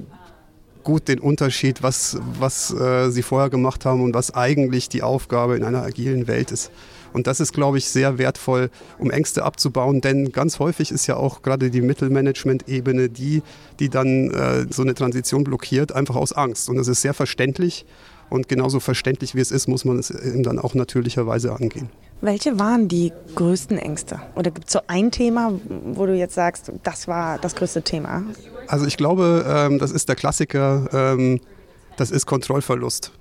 gut 0.84 1.08
den 1.08 1.18
Unterschied, 1.18 1.82
was, 1.82 2.16
was 2.38 2.72
äh, 2.72 3.10
sie 3.10 3.22
vorher 3.22 3.50
gemacht 3.50 3.84
haben 3.84 4.02
und 4.02 4.14
was 4.14 4.34
eigentlich 4.34 4.88
die 4.88 5.02
Aufgabe 5.02 5.56
in 5.56 5.64
einer 5.64 5.82
agilen 5.82 6.28
Welt 6.28 6.52
ist. 6.52 6.70
Und 7.12 7.26
das 7.26 7.40
ist, 7.40 7.52
glaube 7.52 7.78
ich, 7.78 7.88
sehr 7.88 8.18
wertvoll, 8.18 8.70
um 8.98 9.10
Ängste 9.10 9.42
abzubauen, 9.42 10.00
denn 10.00 10.32
ganz 10.32 10.58
häufig 10.58 10.92
ist 10.92 11.06
ja 11.06 11.16
auch 11.16 11.42
gerade 11.42 11.70
die 11.70 11.80
Mittelmanagement-Ebene 11.80 13.08
die, 13.08 13.42
die 13.80 13.88
dann 13.88 14.30
äh, 14.30 14.66
so 14.70 14.82
eine 14.82 14.94
Transition 14.94 15.42
blockiert, 15.42 15.92
einfach 15.92 16.14
aus 16.14 16.32
Angst. 16.32 16.68
Und 16.68 16.76
das 16.76 16.88
ist 16.88 17.02
sehr 17.02 17.14
verständlich 17.14 17.86
und 18.28 18.48
genauso 18.48 18.80
verständlich 18.80 19.34
wie 19.34 19.40
es 19.40 19.50
ist, 19.50 19.66
muss 19.66 19.84
man 19.84 19.98
es 19.98 20.10
eben 20.10 20.42
dann 20.42 20.58
auch 20.58 20.74
natürlicherweise 20.74 21.52
angehen. 21.52 21.88
Welche 22.20 22.58
waren 22.58 22.88
die 22.88 23.12
größten 23.34 23.78
Ängste? 23.78 24.20
Oder 24.36 24.50
gibt 24.50 24.68
es 24.68 24.72
so 24.72 24.80
ein 24.86 25.10
Thema, 25.10 25.52
wo 25.68 26.06
du 26.06 26.14
jetzt 26.14 26.34
sagst, 26.34 26.72
das 26.82 27.08
war 27.08 27.38
das 27.38 27.54
größte 27.54 27.82
Thema? 27.82 28.24
Also 28.68 28.86
ich 28.86 28.96
glaube, 28.96 29.44
ähm, 29.48 29.78
das 29.78 29.90
ist 29.90 30.08
der 30.08 30.16
Klassiker, 30.16 30.88
ähm, 30.92 31.40
das 31.96 32.10
ist 32.10 32.26
Kontrollverlust. 32.26 33.12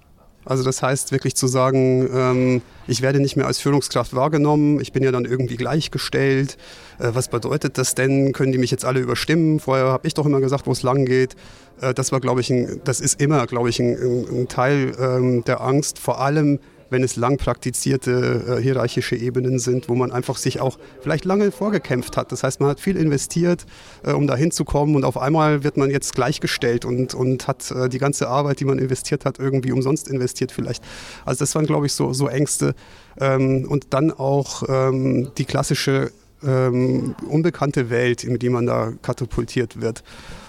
Also 0.46 0.64
das 0.64 0.84
heißt 0.84 1.12
wirklich 1.12 1.36
zu 1.36 1.48
sagen, 1.48 2.08
ähm, 2.14 2.62
ich 2.88 3.02
werde 3.02 3.20
nicht 3.20 3.36
mehr 3.36 3.48
als 3.48 3.60
Führungskraft 3.60 4.16
wahrgenommen, 4.16 4.80
ich 4.80 4.94
bin 4.94 5.04
ja 5.04 5.12
dann 5.12 5.26
irgendwie 5.26 5.58
gleichgestellt. 5.58 6.58
Äh, 7.00 7.10
was 7.14 7.30
bedeutet 7.30 7.80
das 7.80 7.96
denn? 7.96 8.32
Können 8.32 8.52
die 8.52 8.60
mich 8.60 8.70
jetzt 8.70 8.86
alle 8.86 9.00
überstimmen? 9.00 9.60
Vorher 9.60 9.86
habe 9.86 10.08
ich 10.08 10.14
doch 10.14 10.26
immer 10.26 10.42
gesagt, 10.42 10.68
wo 10.68 10.72
es 10.72 10.84
lang 10.84 11.06
geht. 11.06 11.36
Äh, 11.82 11.96
das 11.96 12.12
war, 12.12 12.20
glaube 12.20 12.42
ich, 12.42 12.52
ein, 12.52 12.80
das 12.84 13.02
ist 13.02 13.20
immer, 13.20 13.48
glaube 13.48 13.70
ich, 13.70 13.80
ein, 13.80 13.96
ein 13.96 14.48
Teil 14.48 14.96
ähm, 15.00 15.44
der 15.46 15.62
Angst, 15.62 15.98
vor 15.98 16.22
allem 16.22 16.60
wenn 16.90 17.04
es 17.04 17.16
lang 17.16 17.38
praktizierte 17.38 18.58
äh, 18.58 18.62
hierarchische 18.62 19.16
Ebenen 19.16 19.60
sind, 19.60 19.90
wo 19.90 19.96
man 19.96 20.12
einfach 20.12 20.38
sich 20.38 20.60
auch 20.60 20.78
vielleicht 21.02 21.26
lange 21.26 21.52
vorgekämpft 21.52 22.18
hat. 22.18 22.32
Das 22.32 22.44
heißt, 22.44 22.60
man 22.60 22.70
hat 22.70 22.80
viel 22.80 22.98
investiert, 22.98 23.66
äh, 24.04 24.12
um 24.12 24.28
da 24.28 24.36
hinzukommen 24.36 24.96
und 24.96 25.06
auf 25.06 25.18
einmal 25.18 25.64
wird 25.64 25.78
man 25.78 25.90
jetzt 25.90 26.16
gleichgestellt 26.16 26.86
und, 26.86 27.14
und 27.14 27.48
hat 27.48 27.72
äh, 27.72 27.90
die 27.90 27.98
ganze 27.98 28.28
Arbeit, 28.28 28.60
die 28.60 28.66
man 28.66 28.80
investiert 28.80 29.26
hat, 29.26 29.40
irgendwie 29.40 29.72
umsonst 29.72 30.08
investiert 30.08 30.52
vielleicht. 30.52 30.84
Also 31.26 31.40
das 31.40 31.56
waren, 31.56 31.66
glaube 31.66 31.86
ich, 31.86 31.94
so, 31.94 32.14
so 32.14 32.28
Ängste. 32.28 32.76
Ähm, 33.20 33.66
und 33.70 33.94
dann 33.94 34.12
auch 34.12 34.64
ähm, 34.68 35.32
die 35.38 35.46
klassische 35.46 36.12
ähm, 36.46 37.16
unbekannte 37.28 37.90
Welt, 37.90 38.24
in 38.24 38.38
die 38.40 38.50
man 38.50 38.66
da 38.66 38.94
katapultiert 39.02 39.82
wird. 39.82 40.04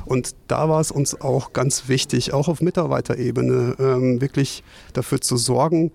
Und 0.05 0.35
da 0.49 0.69
war 0.69 0.81
es 0.81 0.91
uns 0.91 1.21
auch 1.21 1.53
ganz 1.53 1.89
wichtig, 1.89 2.33
auch 2.33 2.49
auf 2.49 2.61
Mitarbeiterebene, 2.61 3.77
ähm, 3.79 4.21
wirklich 4.21 4.63
dafür 4.93 5.21
zu 5.21 5.37
sorgen, 5.37 5.91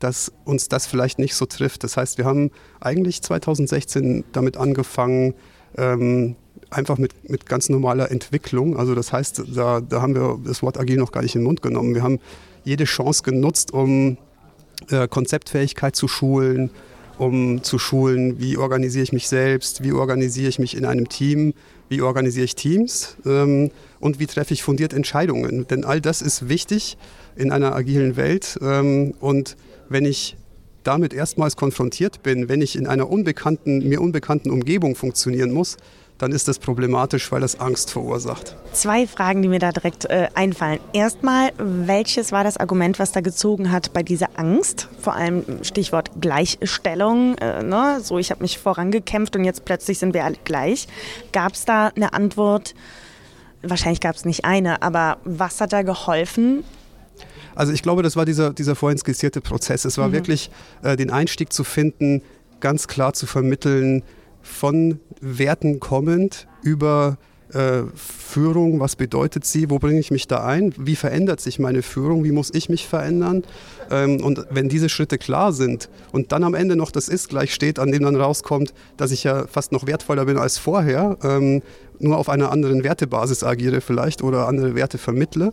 dass 0.00 0.32
uns 0.44 0.68
das 0.68 0.86
vielleicht 0.86 1.18
nicht 1.18 1.34
so 1.34 1.46
trifft. 1.46 1.84
Das 1.84 1.96
heißt, 1.96 2.18
wir 2.18 2.24
haben 2.24 2.50
eigentlich 2.80 3.22
2016 3.22 4.24
damit 4.32 4.56
angefangen, 4.56 5.34
ähm, 5.76 6.36
einfach 6.70 6.98
mit, 6.98 7.28
mit 7.28 7.46
ganz 7.46 7.68
normaler 7.68 8.10
Entwicklung. 8.10 8.76
Also 8.76 8.94
das 8.94 9.12
heißt, 9.12 9.42
da, 9.54 9.80
da 9.80 10.02
haben 10.02 10.14
wir 10.14 10.38
das 10.44 10.62
Wort 10.62 10.78
agil 10.78 10.96
noch 10.96 11.12
gar 11.12 11.22
nicht 11.22 11.34
in 11.34 11.42
den 11.42 11.46
Mund 11.46 11.62
genommen. 11.62 11.94
Wir 11.94 12.02
haben 12.02 12.18
jede 12.64 12.84
Chance 12.84 13.22
genutzt, 13.22 13.72
um 13.72 14.16
äh, 14.90 15.08
Konzeptfähigkeit 15.08 15.96
zu 15.96 16.08
schulen, 16.08 16.70
um 17.18 17.62
zu 17.62 17.78
schulen, 17.78 18.38
wie 18.40 18.56
organisiere 18.56 19.02
ich 19.02 19.12
mich 19.12 19.28
selbst, 19.28 19.82
wie 19.82 19.92
organisiere 19.92 20.48
ich 20.48 20.58
mich 20.58 20.76
in 20.76 20.86
einem 20.86 21.08
Team, 21.08 21.54
wie 21.88 22.02
organisiere 22.02 22.44
ich 22.44 22.54
Teams 22.54 23.16
ähm, 23.26 23.70
und 23.98 24.20
wie 24.20 24.26
treffe 24.26 24.54
ich 24.54 24.62
fundiert 24.62 24.92
Entscheidungen. 24.92 25.66
Denn 25.68 25.84
all 25.84 26.00
das 26.00 26.22
ist 26.22 26.48
wichtig 26.48 26.96
in 27.36 27.52
einer 27.52 27.74
agilen 27.74 28.16
Welt. 28.16 28.58
Ähm, 28.62 29.14
und 29.20 29.56
wenn 29.90 30.06
ich 30.06 30.36
damit 30.82 31.12
erstmals 31.12 31.56
konfrontiert 31.56 32.22
bin, 32.22 32.48
wenn 32.48 32.62
ich 32.62 32.76
in 32.76 32.86
einer 32.86 33.10
unbekannten, 33.10 33.86
mir 33.86 34.00
unbekannten 34.00 34.50
Umgebung 34.50 34.94
funktionieren 34.94 35.52
muss, 35.52 35.76
dann 36.16 36.32
ist 36.32 36.48
das 36.48 36.58
problematisch, 36.58 37.32
weil 37.32 37.40
das 37.40 37.60
Angst 37.60 37.90
verursacht. 37.90 38.54
Zwei 38.72 39.06
Fragen, 39.06 39.40
die 39.40 39.48
mir 39.48 39.58
da 39.58 39.72
direkt 39.72 40.04
äh, 40.04 40.28
einfallen. 40.34 40.78
Erstmal, 40.92 41.52
welches 41.56 42.30
war 42.30 42.44
das 42.44 42.58
Argument, 42.58 42.98
was 42.98 43.12
da 43.12 43.20
gezogen 43.22 43.72
hat 43.72 43.94
bei 43.94 44.02
dieser 44.02 44.28
Angst? 44.36 44.88
Vor 45.00 45.14
allem 45.14 45.44
Stichwort 45.62 46.10
Gleichstellung. 46.20 47.36
Äh, 47.38 47.62
ne? 47.62 48.00
So, 48.02 48.18
ich 48.18 48.30
habe 48.30 48.42
mich 48.42 48.58
vorangekämpft 48.58 49.34
und 49.34 49.44
jetzt 49.44 49.64
plötzlich 49.64 49.98
sind 49.98 50.12
wir 50.12 50.24
alle 50.26 50.36
gleich. 50.44 50.88
Gab 51.32 51.54
es 51.54 51.64
da 51.64 51.88
eine 51.88 52.12
Antwort? 52.12 52.74
Wahrscheinlich 53.62 54.00
gab 54.00 54.14
es 54.14 54.26
nicht 54.26 54.44
eine, 54.44 54.82
aber 54.82 55.18
was 55.24 55.60
hat 55.60 55.72
da 55.72 55.82
geholfen? 55.82 56.64
Also 57.54 57.72
ich 57.72 57.82
glaube, 57.82 58.02
das 58.02 58.16
war 58.16 58.24
dieser, 58.24 58.52
dieser 58.52 58.74
vorhin 58.74 58.98
skizzierte 58.98 59.40
Prozess. 59.40 59.84
Es 59.84 59.98
war 59.98 60.08
mhm. 60.08 60.12
wirklich 60.12 60.50
äh, 60.82 60.96
den 60.96 61.10
Einstieg 61.10 61.52
zu 61.52 61.64
finden, 61.64 62.22
ganz 62.60 62.88
klar 62.88 63.12
zu 63.12 63.26
vermitteln, 63.26 64.02
von 64.42 65.00
Werten 65.20 65.80
kommend 65.80 66.46
über 66.62 67.18
äh, 67.52 67.82
Führung, 67.94 68.78
was 68.78 68.94
bedeutet 68.94 69.44
sie, 69.44 69.70
wo 69.70 69.78
bringe 69.78 69.98
ich 69.98 70.10
mich 70.10 70.28
da 70.28 70.44
ein, 70.44 70.72
wie 70.78 70.94
verändert 70.94 71.40
sich 71.40 71.58
meine 71.58 71.82
Führung, 71.82 72.22
wie 72.22 72.30
muss 72.30 72.50
ich 72.54 72.68
mich 72.68 72.86
verändern. 72.86 73.42
Ähm, 73.90 74.22
und 74.22 74.46
wenn 74.50 74.68
diese 74.68 74.88
Schritte 74.88 75.18
klar 75.18 75.52
sind 75.52 75.88
und 76.12 76.32
dann 76.32 76.44
am 76.44 76.54
Ende 76.54 76.76
noch 76.76 76.92
das 76.92 77.08
Ist 77.08 77.28
gleich 77.28 77.52
steht, 77.52 77.78
an 77.78 77.90
dem 77.90 78.04
dann 78.04 78.14
rauskommt, 78.14 78.72
dass 78.96 79.10
ich 79.10 79.24
ja 79.24 79.46
fast 79.46 79.72
noch 79.72 79.86
wertvoller 79.86 80.26
bin 80.26 80.38
als 80.38 80.58
vorher, 80.58 81.18
ähm, 81.22 81.62
nur 81.98 82.18
auf 82.18 82.28
einer 82.28 82.52
anderen 82.52 82.84
Wertebasis 82.84 83.42
agiere 83.42 83.80
vielleicht 83.80 84.22
oder 84.22 84.46
andere 84.46 84.74
Werte 84.74 84.98
vermittle, 84.98 85.52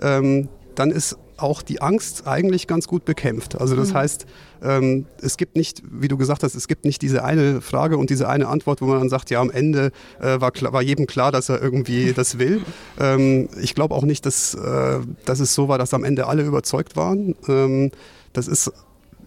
ähm, 0.00 0.48
dann 0.74 0.90
ist 0.90 1.16
auch 1.38 1.62
die 1.62 1.80
Angst 1.80 2.26
eigentlich 2.26 2.66
ganz 2.66 2.86
gut 2.86 3.04
bekämpft. 3.04 3.60
Also 3.60 3.76
das 3.76 3.90
mhm. 3.90 3.94
heißt, 3.94 4.26
ähm, 4.62 5.06
es 5.20 5.36
gibt 5.36 5.56
nicht, 5.56 5.82
wie 5.88 6.08
du 6.08 6.16
gesagt 6.16 6.42
hast, 6.42 6.54
es 6.54 6.68
gibt 6.68 6.84
nicht 6.84 7.00
diese 7.02 7.24
eine 7.24 7.60
Frage 7.60 7.96
und 7.96 8.10
diese 8.10 8.28
eine 8.28 8.48
Antwort, 8.48 8.80
wo 8.82 8.86
man 8.86 8.98
dann 8.98 9.08
sagt, 9.08 9.30
ja, 9.30 9.40
am 9.40 9.50
Ende 9.50 9.92
äh, 10.20 10.40
war, 10.40 10.52
war, 10.72 10.82
jedem 10.82 11.06
klar, 11.06 11.32
dass 11.32 11.48
er 11.48 11.62
irgendwie 11.62 12.12
das 12.16 12.38
will. 12.38 12.62
Ähm, 12.98 13.48
ich 13.60 13.74
glaube 13.74 13.94
auch 13.94 14.04
nicht, 14.04 14.26
dass, 14.26 14.54
äh, 14.54 14.98
dass 15.24 15.40
es 15.40 15.54
so 15.54 15.68
war, 15.68 15.78
dass 15.78 15.94
am 15.94 16.04
Ende 16.04 16.26
alle 16.26 16.42
überzeugt 16.42 16.96
waren. 16.96 17.34
Ähm, 17.48 17.90
das 18.32 18.48
ist 18.48 18.72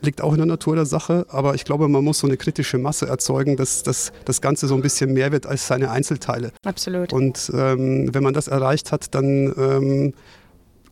liegt 0.03 0.21
auch 0.21 0.31
in 0.31 0.37
der 0.37 0.47
Natur 0.47 0.75
der 0.75 0.85
Sache, 0.85 1.25
aber 1.29 1.55
ich 1.55 1.63
glaube, 1.63 1.87
man 1.87 2.03
muss 2.03 2.19
so 2.19 2.27
eine 2.27 2.37
kritische 2.37 2.77
Masse 2.77 3.07
erzeugen, 3.07 3.55
dass, 3.55 3.83
dass 3.83 4.11
das 4.25 4.41
Ganze 4.41 4.67
so 4.67 4.75
ein 4.75 4.81
bisschen 4.81 5.13
mehr 5.13 5.31
wird 5.31 5.45
als 5.45 5.67
seine 5.67 5.91
Einzelteile. 5.91 6.51
Absolut. 6.65 7.13
Und 7.13 7.51
ähm, 7.53 8.13
wenn 8.13 8.23
man 8.23 8.33
das 8.33 8.47
erreicht 8.47 8.91
hat, 8.91 9.13
dann 9.13 9.53
ähm, 9.57 10.13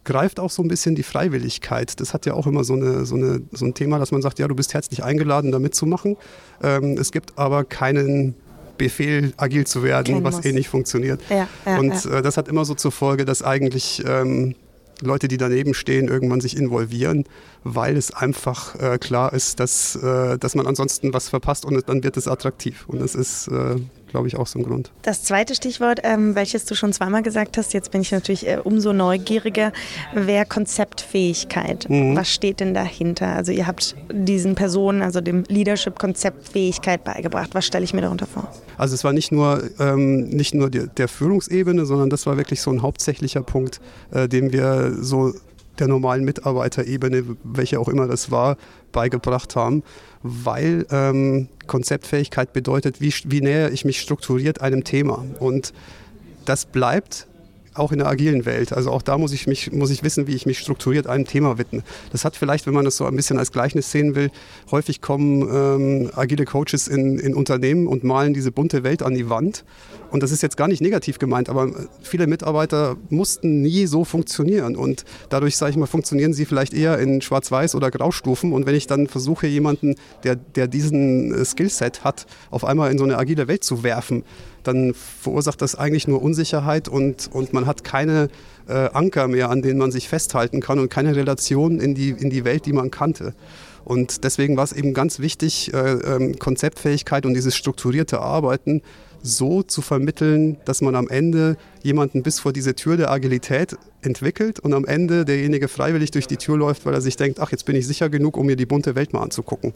greift 0.10 0.39
auch 0.39 0.50
so 0.50 0.63
ein 0.63 0.68
bisschen 0.68 0.96
die 0.96 1.04
Freiwilligkeit. 1.04 2.00
Das 2.00 2.16
hat 2.16 2.25
ja 2.25 2.34
auch 2.34 2.48
immer 2.48 2.63
so, 2.63 2.74
eine, 2.74 3.06
so, 3.06 3.16
eine, 3.16 3.42
so 3.51 3.66
ein 3.66 3.75
Thema, 3.75 4.00
dass 4.00 4.12
man 4.12 4.24
sagt, 4.24 4.39
ja, 4.39 4.48
du 4.48 4.56
bist 4.56 4.74
herzlich 4.74 5.04
eingeladen, 5.04 5.51
da 5.51 5.60
mitzumachen. 5.60 6.18
Ähm, 6.63 6.98
es 6.98 7.12
gibt 7.12 7.38
aber 7.38 7.63
keinen 7.63 8.34
Befehl, 8.80 9.34
agil 9.38 9.68
zu 9.68 9.84
werden, 9.84 10.16
Kein 10.16 10.24
was 10.24 10.38
muss. 10.38 10.46
eh 10.46 10.51
nicht 10.51 10.68
funktioniert. 10.68 11.22
Ja, 11.30 11.48
ja, 11.66 11.78
und 11.78 12.04
ja. 12.06 12.18
Äh, 12.18 12.22
das 12.24 12.38
hat 12.38 12.48
immer 12.48 12.66
so 12.66 12.74
zur 12.74 12.92
Folge, 12.92 13.24
dass 13.24 13.44
eigentlich 13.44 14.04
ähm, 14.08 14.56
Leute, 15.01 15.28
die 15.28 15.38
daneben 15.38 15.75
stehen, 15.75 16.08
irgendwann 16.08 16.42
sich 16.42 16.58
involvieren, 16.58 17.25
weil 17.63 17.96
es 17.96 18.12
einfach 18.12 18.75
äh, 18.80 18.98
klar 18.98 19.34
ist, 19.34 19.60
dass, 19.60 19.96
äh, 19.96 20.39
dass 20.39 20.56
man 20.56 20.66
ansonsten 20.66 21.13
was 21.13 21.30
verpasst 21.30 21.66
und 21.66 21.88
dann 21.88 22.04
wird 22.04 22.18
es 22.18 22.28
attraktiv. 22.28 22.86
Und 22.88 23.00
das 23.00 23.13
ist, 23.13 23.48
äh, 23.48 23.75
glaube 24.10 24.28
ich, 24.28 24.36
auch 24.36 24.48
so 24.48 24.60
ein 24.60 24.63
Grund. 24.63 24.92
Das 25.01 25.24
zweite 25.24 25.56
Stichwort, 25.56 26.00
ähm, 26.04 26.36
welches 26.36 26.66
du 26.66 26.75
schon 26.75 26.94
zweimal 26.94 27.24
gesagt 27.24 27.58
hast, 27.58 27.74
jetzt 27.74 27.92
bin 27.92 28.01
ich 28.01 28.12
natürlich 28.12 28.48
äh, 28.48 28.60
umso 28.63 28.94
neugieriger, 28.94 29.72
wäre 30.13 30.46
Konzeptfähigkeit. 30.46 31.89
Mhm. 31.89 32.16
Was 32.16 32.30
steht 32.30 32.60
denn 32.60 32.74
dahinter? 32.74 33.28
Also 33.28 33.51
ihr 33.51 33.68
habt 33.68 33.96
diesen 34.12 34.56
Personen, 34.56 35.01
also 35.01 35.22
dem 35.22 35.44
Leadership 35.48 35.98
Konzeptfähigkeit 35.98 37.04
beigebracht. 37.04 37.50
Was 37.54 37.66
stelle 37.66 37.84
ich 37.84 37.94
mir 37.94 38.01
darunter 38.01 38.28
vor? 38.28 38.50
Also 38.78 38.96
es 38.96 39.04
war 39.04 39.13
nicht 39.13 39.32
nur, 39.32 39.63
ähm, 39.80 40.30
nicht 40.30 40.54
nur 40.54 40.70
die, 40.70 40.88
der 40.88 41.08
Führungsebene, 41.08 41.86
sondern 41.86 42.10
das 42.10 42.25
war 42.25 42.38
wirklich 42.38 42.62
so 42.62 42.72
ein 42.72 42.82
hauptsächlicher 42.82 43.42
Punkt, 43.42 43.80
äh, 44.12 44.28
den 44.28 44.51
wir 44.51 44.94
so 45.00 45.34
der 45.80 45.88
normalen 45.88 46.25
Mitarbeiterebene, 46.25 47.24
welche 47.44 47.80
auch 47.80 47.88
immer 47.88 48.08
das 48.08 48.32
war, 48.32 48.58
beigebracht 48.92 49.56
haben, 49.56 49.84
weil 50.21 50.86
ähm, 50.91 51.47
Konzeptfähigkeit 51.67 52.53
bedeutet, 52.53 52.99
wie, 53.01 53.13
wie 53.25 53.41
näher 53.41 53.71
ich 53.71 53.86
mich 53.86 54.01
strukturiert 54.01 54.62
einem 54.62 54.84
Thema. 54.84 55.25
Und 55.39 55.73
das 56.45 56.65
bleibt 56.65 57.27
auch 57.80 57.92
in 57.92 58.00
der 58.00 58.08
agilen 58.08 58.46
Welt. 58.46 58.74
Also 58.74 58.92
auch 58.92 59.02
da 59.02 59.18
muss 59.18 59.32
ich, 59.34 59.48
mich, 59.48 59.72
muss 59.72 59.89
ich 59.89 60.04
wissen, 60.04 60.28
wie 60.28 60.36
ich 60.36 60.46
mich 60.46 60.60
strukturiert 60.60 61.08
einem 61.08 61.26
Thema 61.26 61.58
widme. 61.58 61.84
Das 62.12 62.26
hat 62.26 62.36
vielleicht, 62.36 62.68
wenn 62.68 62.74
man 62.74 62.86
das 62.86 62.98
so 62.98 63.06
ein 63.06 63.15
bisschen 63.15 63.39
als 63.39 63.52
Gleichnis 63.52 63.92
sehen 63.92 64.15
will, 64.15 64.32
häufig 64.72 65.02
kommen 65.02 65.42
ähm, 65.42 66.12
agile 66.15 66.46
Coaches 66.46 66.88
in, 66.88 67.18
in 67.20 67.34
Unternehmen 67.34 67.88
und 67.88 68.04
malen 68.04 68.34
diese 68.34 68.52
bunte 68.52 68.84
Welt 68.84 69.04
an 69.04 69.15
die 69.15 69.30
Wand. 69.30 69.63
Und 70.12 70.24
das 70.24 70.32
ist 70.32 70.42
jetzt 70.42 70.58
gar 70.58 70.68
nicht 70.68 70.82
negativ 70.82 71.20
gemeint, 71.20 71.50
aber 71.50 71.70
viele 72.02 72.26
Mitarbeiter 72.28 72.98
mussten 73.10 73.62
nie 73.62 73.86
so 73.86 74.04
funktionieren. 74.04 74.76
Und 74.76 75.06
dadurch, 75.30 75.56
sage 75.56 75.72
ich 75.72 75.78
mal, 75.78 75.86
funktionieren 75.86 76.34
sie 76.34 76.46
vielleicht 76.46 76.74
eher 76.74 76.98
in 77.00 77.22
Schwarz-Weiß 77.22 77.76
oder 77.76 77.92
Graustufen. 77.92 78.52
Und 78.54 78.65
wenn 78.65 78.76
ich 78.76 78.88
dann 78.88 79.08
versuche, 79.08 79.48
jemanden, 79.48 79.96
der, 80.24 80.36
der 80.36 80.68
diesen 80.68 81.34
äh, 81.34 81.46
Skillset 81.46 82.04
hat, 82.04 82.26
auf 82.50 82.65
einmal 82.65 82.92
in 82.92 82.98
so 82.98 83.04
eine 83.04 83.18
agile 83.18 83.48
Welt 83.48 83.63
zu 83.63 83.84
werfen, 83.84 84.24
dann 84.63 84.93
verursacht 84.93 85.62
das 85.62 85.76
eigentlich 85.76 86.08
nur 86.08 86.22
Unsicherheit 86.22 86.88
und, 86.88 87.30
und 87.32 87.54
man 87.54 87.65
hat 87.65 87.84
keine 87.84 88.30
äh, 88.67 88.89
Anker 88.93 89.28
mehr, 89.28 89.50
an 89.50 89.62
denen 89.62 89.80
man 89.80 89.91
sich 89.91 90.08
festhalten 90.10 90.62
kann 90.62 90.80
und 90.80 90.89
keine 90.89 91.15
Relation 91.15 91.80
in 91.80 91.95
die, 91.95 92.10
in 92.10 92.30
die 92.30 92.45
Welt, 92.45 92.65
die 92.65 92.74
man 92.74 92.91
kannte. 92.91 93.34
Und 93.86 94.24
deswegen 94.24 94.58
war 94.58 94.63
es 94.63 94.74
eben 94.74 94.93
ganz 94.93 95.19
wichtig, 95.19 95.74
äh, 95.74 95.78
ähm, 95.78 96.38
Konzeptfähigkeit 96.38 97.26
und 97.26 97.34
dieses 97.34 97.56
strukturierte 97.56 98.19
Arbeiten 98.19 98.82
so 99.22 99.63
zu 99.63 99.82
vermitteln, 99.82 100.58
dass 100.65 100.82
man 100.82 100.95
am 100.95 101.08
Ende 101.08 101.58
jemanden 101.82 102.24
bis 102.24 102.39
vor 102.39 102.54
diese 102.54 102.76
Tür 102.76 102.98
der 102.98 103.12
Agilität 103.12 103.78
entwickelt 104.02 104.60
und 104.60 104.74
am 104.74 104.86
Ende 104.86 105.26
derjenige 105.26 105.67
freiwillig 105.67 106.12
durch 106.12 106.28
die 106.28 106.38
Tür 106.38 106.58
läuft, 106.58 106.86
weil 106.86 106.93
er 106.93 107.02
sich 107.02 107.17
denkt, 107.17 107.39
ach, 107.39 107.52
jetzt 107.52 107.65
bin 107.65 107.76
ich 107.76 107.86
sicher 107.88 108.10
genug, 108.10 108.38
um 108.38 108.45
mir 108.45 108.56
die 108.56 108.65
bunte 108.65 108.95
Welt 108.95 109.13
mal 109.13 109.22
anzugucken. 109.22 109.74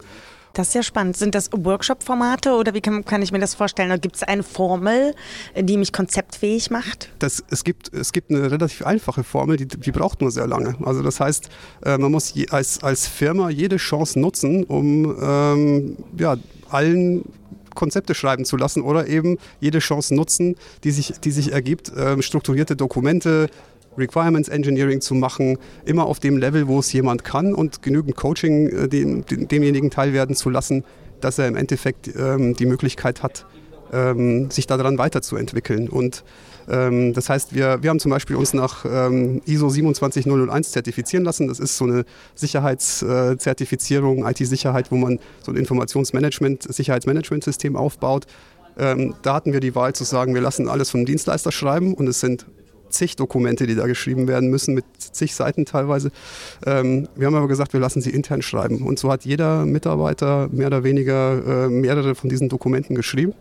Das 0.54 0.68
ist 0.68 0.74
ja 0.74 0.82
spannend. 0.82 1.16
Sind 1.16 1.34
das 1.34 1.50
Workshop-Formate 1.52 2.52
oder 2.52 2.74
wie 2.74 2.80
kann, 2.80 3.04
kann, 3.04 3.22
ich 3.22 3.32
mir 3.32 3.40
das 3.40 3.54
vorstellen? 3.54 4.00
Gibt 4.00 4.16
es 4.16 4.22
eine 4.22 4.42
Formel, 4.42 5.14
die 5.58 5.76
mich 5.76 5.92
konzeptfähig 5.92 6.70
macht? 6.70 7.10
Das, 7.18 7.42
es, 7.50 7.64
gibt, 7.64 7.92
es 7.92 8.12
gibt 8.12 8.30
eine 8.30 8.50
relativ 8.50 8.86
einfache 8.86 9.24
Formel, 9.24 9.56
die, 9.56 9.66
die 9.66 9.92
braucht 9.92 10.20
nur 10.20 10.30
sehr 10.30 10.46
lange. 10.46 10.76
Also 10.84 11.02
das 11.02 11.20
heißt, 11.20 11.48
äh, 11.84 11.98
man 11.98 12.12
muss 12.12 12.32
je, 12.34 12.48
als, 12.50 12.82
als 12.82 13.08
Firma 13.08 13.50
jede 13.50 13.76
Chance 13.76 14.18
nutzen, 14.20 14.64
um 14.64 15.16
ähm, 15.20 15.96
ja, 16.16 16.36
allen 16.70 17.24
Konzepte 17.74 18.14
schreiben 18.14 18.44
zu 18.44 18.56
lassen 18.56 18.82
oder 18.82 19.08
eben 19.08 19.38
jede 19.60 19.80
Chance 19.80 20.14
nutzen, 20.14 20.56
die 20.84 20.92
sich, 20.92 21.14
die 21.22 21.30
sich 21.30 21.52
ergibt, 21.52 21.92
ähm, 21.96 22.22
strukturierte 22.22 22.76
Dokumente, 22.76 23.48
Requirements 23.96 24.48
Engineering 24.48 25.00
zu 25.00 25.14
machen, 25.14 25.58
immer 25.84 26.06
auf 26.06 26.20
dem 26.20 26.36
Level, 26.36 26.68
wo 26.68 26.78
es 26.78 26.92
jemand 26.92 27.24
kann 27.24 27.54
und 27.54 27.82
genügend 27.82 28.16
Coaching 28.16 28.68
äh, 28.68 28.88
dem, 28.88 29.24
demjenigen 29.26 29.90
teilwerden 29.90 30.34
zu 30.34 30.50
lassen, 30.50 30.84
dass 31.20 31.38
er 31.38 31.48
im 31.48 31.56
Endeffekt 31.56 32.10
ähm, 32.16 32.54
die 32.54 32.66
Möglichkeit 32.66 33.22
hat, 33.22 33.46
ähm, 33.92 34.50
sich 34.50 34.66
daran 34.66 34.98
weiterzuentwickeln. 34.98 35.88
Und 35.88 36.24
ähm, 36.68 37.12
das 37.12 37.28
heißt, 37.28 37.54
wir, 37.54 37.82
wir 37.82 37.90
haben 37.90 38.00
zum 38.00 38.10
Beispiel 38.10 38.36
uns 38.36 38.54
nach 38.54 38.84
ähm, 38.84 39.40
ISO 39.46 39.68
27001 39.68 40.72
zertifizieren 40.72 41.24
lassen. 41.24 41.48
Das 41.48 41.58
ist 41.60 41.76
so 41.76 41.84
eine 41.84 42.04
Sicherheitszertifizierung, 42.34 44.26
IT-Sicherheit, 44.26 44.90
wo 44.90 44.96
man 44.96 45.18
so 45.42 45.52
ein 45.52 45.56
Informationsmanagement, 45.56 46.62
Sicherheitsmanagementsystem 46.62 47.76
aufbaut. 47.76 48.26
Ähm, 48.76 49.14
da 49.22 49.34
hatten 49.34 49.52
wir 49.52 49.60
die 49.60 49.74
Wahl 49.74 49.94
zu 49.94 50.04
sagen, 50.04 50.34
wir 50.34 50.40
lassen 50.40 50.68
alles 50.68 50.90
vom 50.90 51.04
Dienstleister 51.04 51.52
schreiben 51.52 51.94
und 51.94 52.08
es 52.08 52.20
sind 52.20 52.46
zig 52.94 53.16
Dokumente, 53.16 53.66
die 53.66 53.74
da 53.74 53.86
geschrieben 53.86 54.28
werden 54.28 54.48
müssen, 54.50 54.74
mit 54.74 54.84
zig 54.98 55.34
Seiten 55.34 55.66
teilweise. 55.66 56.10
Ähm, 56.66 57.08
wir 57.16 57.26
haben 57.26 57.34
aber 57.34 57.48
gesagt, 57.48 57.72
wir 57.72 57.80
lassen 57.80 58.00
sie 58.00 58.10
intern 58.10 58.42
schreiben. 58.42 58.82
Und 58.82 58.98
so 58.98 59.10
hat 59.10 59.24
jeder 59.24 59.66
Mitarbeiter 59.66 60.48
mehr 60.52 60.68
oder 60.68 60.84
weniger 60.84 61.66
äh, 61.66 61.68
mehrere 61.68 62.14
von 62.14 62.30
diesen 62.30 62.48
Dokumenten 62.48 62.94
geschrieben. 62.94 63.34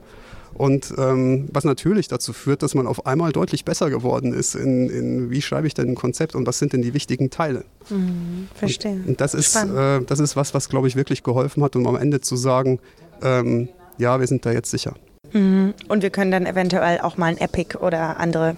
Und 0.54 0.94
ähm, 0.98 1.48
was 1.52 1.64
natürlich 1.64 2.08
dazu 2.08 2.32
führt, 2.32 2.62
dass 2.62 2.76
man 2.76 2.86
auf 2.86 3.08
einmal 3.08 3.32
deutlich 3.32 3.66
besser 3.66 3.90
geworden 3.90 4.34
ist 4.34 4.56
in, 4.56 4.90
in 4.90 5.32
wie 5.32 5.42
schreibe 5.42 5.66
ich 5.66 5.74
denn 5.74 5.90
ein 5.90 5.96
Konzept 5.96 6.36
und 6.36 6.46
was 6.46 6.60
sind 6.60 6.74
denn 6.74 6.82
die 6.82 6.94
wichtigen 6.94 7.30
Teile. 7.32 7.64
Mhm, 7.90 8.48
verstehe. 8.54 8.92
Und, 8.92 9.08
und 9.08 9.22
das, 9.22 9.34
ist, 9.34 9.56
äh, 9.56 10.02
das 10.06 10.20
ist 10.20 10.36
was, 10.36 10.54
was, 10.54 10.70
glaube 10.70 10.88
ich, 10.88 10.96
wirklich 10.96 11.24
geholfen 11.24 11.64
hat, 11.64 11.76
um 11.76 11.88
am 11.88 11.96
Ende 11.96 12.22
zu 12.22 12.36
sagen, 12.36 12.80
ähm, 13.24 13.70
ja, 13.98 14.20
wir 14.20 14.28
sind 14.28 14.46
da 14.46 14.52
jetzt 14.52 14.70
sicher. 14.70 14.94
Mhm. 15.32 15.74
Und 15.88 16.04
wir 16.04 16.12
können 16.12 16.32
dann 16.32 16.46
eventuell 16.46 17.00
auch 17.02 17.18
mal 17.18 17.28
ein 17.28 17.38
Epic 17.38 17.78
oder 17.80 18.20
andere 18.20 18.56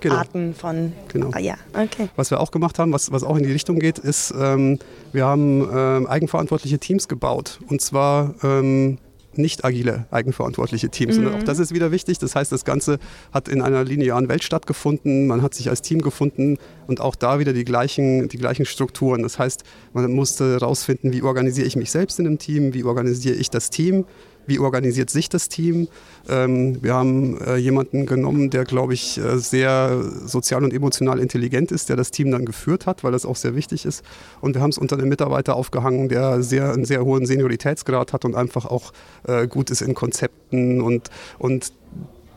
genau. 0.00 0.16
Arten 0.16 0.54
von. 0.54 0.92
Genau. 1.08 1.30
Ah, 1.32 1.38
ja, 1.38 1.54
okay. 1.72 2.08
Was 2.16 2.30
wir 2.30 2.40
auch 2.40 2.50
gemacht 2.50 2.78
haben, 2.78 2.92
was, 2.92 3.12
was 3.12 3.22
auch 3.22 3.36
in 3.36 3.44
die 3.44 3.52
Richtung 3.52 3.78
geht, 3.78 3.98
ist, 3.98 4.32
ähm, 4.38 4.78
wir 5.12 5.24
haben 5.24 5.68
ähm, 5.72 6.06
eigenverantwortliche 6.06 6.78
Teams 6.78 7.08
gebaut. 7.08 7.60
Und 7.68 7.80
zwar 7.80 8.34
ähm, 8.42 8.98
nicht 9.38 9.64
agile, 9.64 10.06
eigenverantwortliche 10.10 10.90
Teams. 10.90 11.16
Mhm. 11.16 11.26
Und 11.26 11.34
auch 11.34 11.42
das 11.44 11.58
ist 11.58 11.72
wieder 11.72 11.90
wichtig. 11.92 12.18
Das 12.18 12.34
heißt, 12.34 12.50
das 12.50 12.64
Ganze 12.64 12.98
hat 13.32 13.48
in 13.48 13.62
einer 13.62 13.84
linearen 13.84 14.28
Welt 14.28 14.42
stattgefunden. 14.42 15.26
Man 15.26 15.42
hat 15.42 15.54
sich 15.54 15.70
als 15.70 15.80
Team 15.80 16.02
gefunden 16.02 16.58
und 16.86 17.00
auch 17.00 17.14
da 17.14 17.38
wieder 17.38 17.52
die 17.52 17.64
gleichen, 17.64 18.28
die 18.28 18.38
gleichen 18.38 18.66
Strukturen. 18.66 19.22
Das 19.22 19.38
heißt, 19.38 19.62
man 19.92 20.10
musste 20.12 20.54
herausfinden, 20.54 21.12
wie 21.12 21.22
organisiere 21.22 21.66
ich 21.66 21.76
mich 21.76 21.90
selbst 21.90 22.18
in 22.18 22.26
einem 22.26 22.38
Team, 22.38 22.74
wie 22.74 22.84
organisiere 22.84 23.36
ich 23.36 23.48
das 23.48 23.70
Team, 23.70 24.04
wie 24.48 24.58
organisiert 24.58 25.10
sich 25.10 25.28
das 25.28 25.48
Team. 25.48 25.88
Ähm, 26.28 26.82
wir 26.82 26.94
haben 26.94 27.40
äh, 27.40 27.56
jemanden 27.56 28.06
genommen, 28.06 28.50
der, 28.50 28.64
glaube 28.64 28.94
ich, 28.94 29.18
äh, 29.18 29.38
sehr 29.38 30.02
sozial 30.26 30.64
und 30.64 30.72
emotional 30.72 31.20
intelligent 31.20 31.70
ist, 31.70 31.88
der 31.88 31.96
das 31.96 32.10
Team 32.10 32.30
dann 32.30 32.44
geführt 32.44 32.86
hat, 32.86 33.04
weil 33.04 33.12
das 33.12 33.24
auch 33.24 33.36
sehr 33.36 33.54
wichtig 33.54 33.84
ist. 33.84 34.02
Und 34.40 34.54
wir 34.54 34.62
haben 34.62 34.70
es 34.70 34.78
unter 34.78 34.96
einem 34.96 35.08
Mitarbeiter 35.08 35.54
aufgehangen, 35.54 36.08
der 36.08 36.42
sehr, 36.42 36.72
einen 36.72 36.84
sehr 36.84 37.04
hohen 37.04 37.26
Senioritätsgrad 37.26 38.12
hat 38.12 38.24
und 38.24 38.34
einfach 38.34 38.66
auch 38.66 38.92
äh, 39.26 39.46
gut 39.46 39.70
ist 39.70 39.82
in 39.82 39.94
Konzepten 39.94 40.80
und, 40.80 41.10
und 41.38 41.72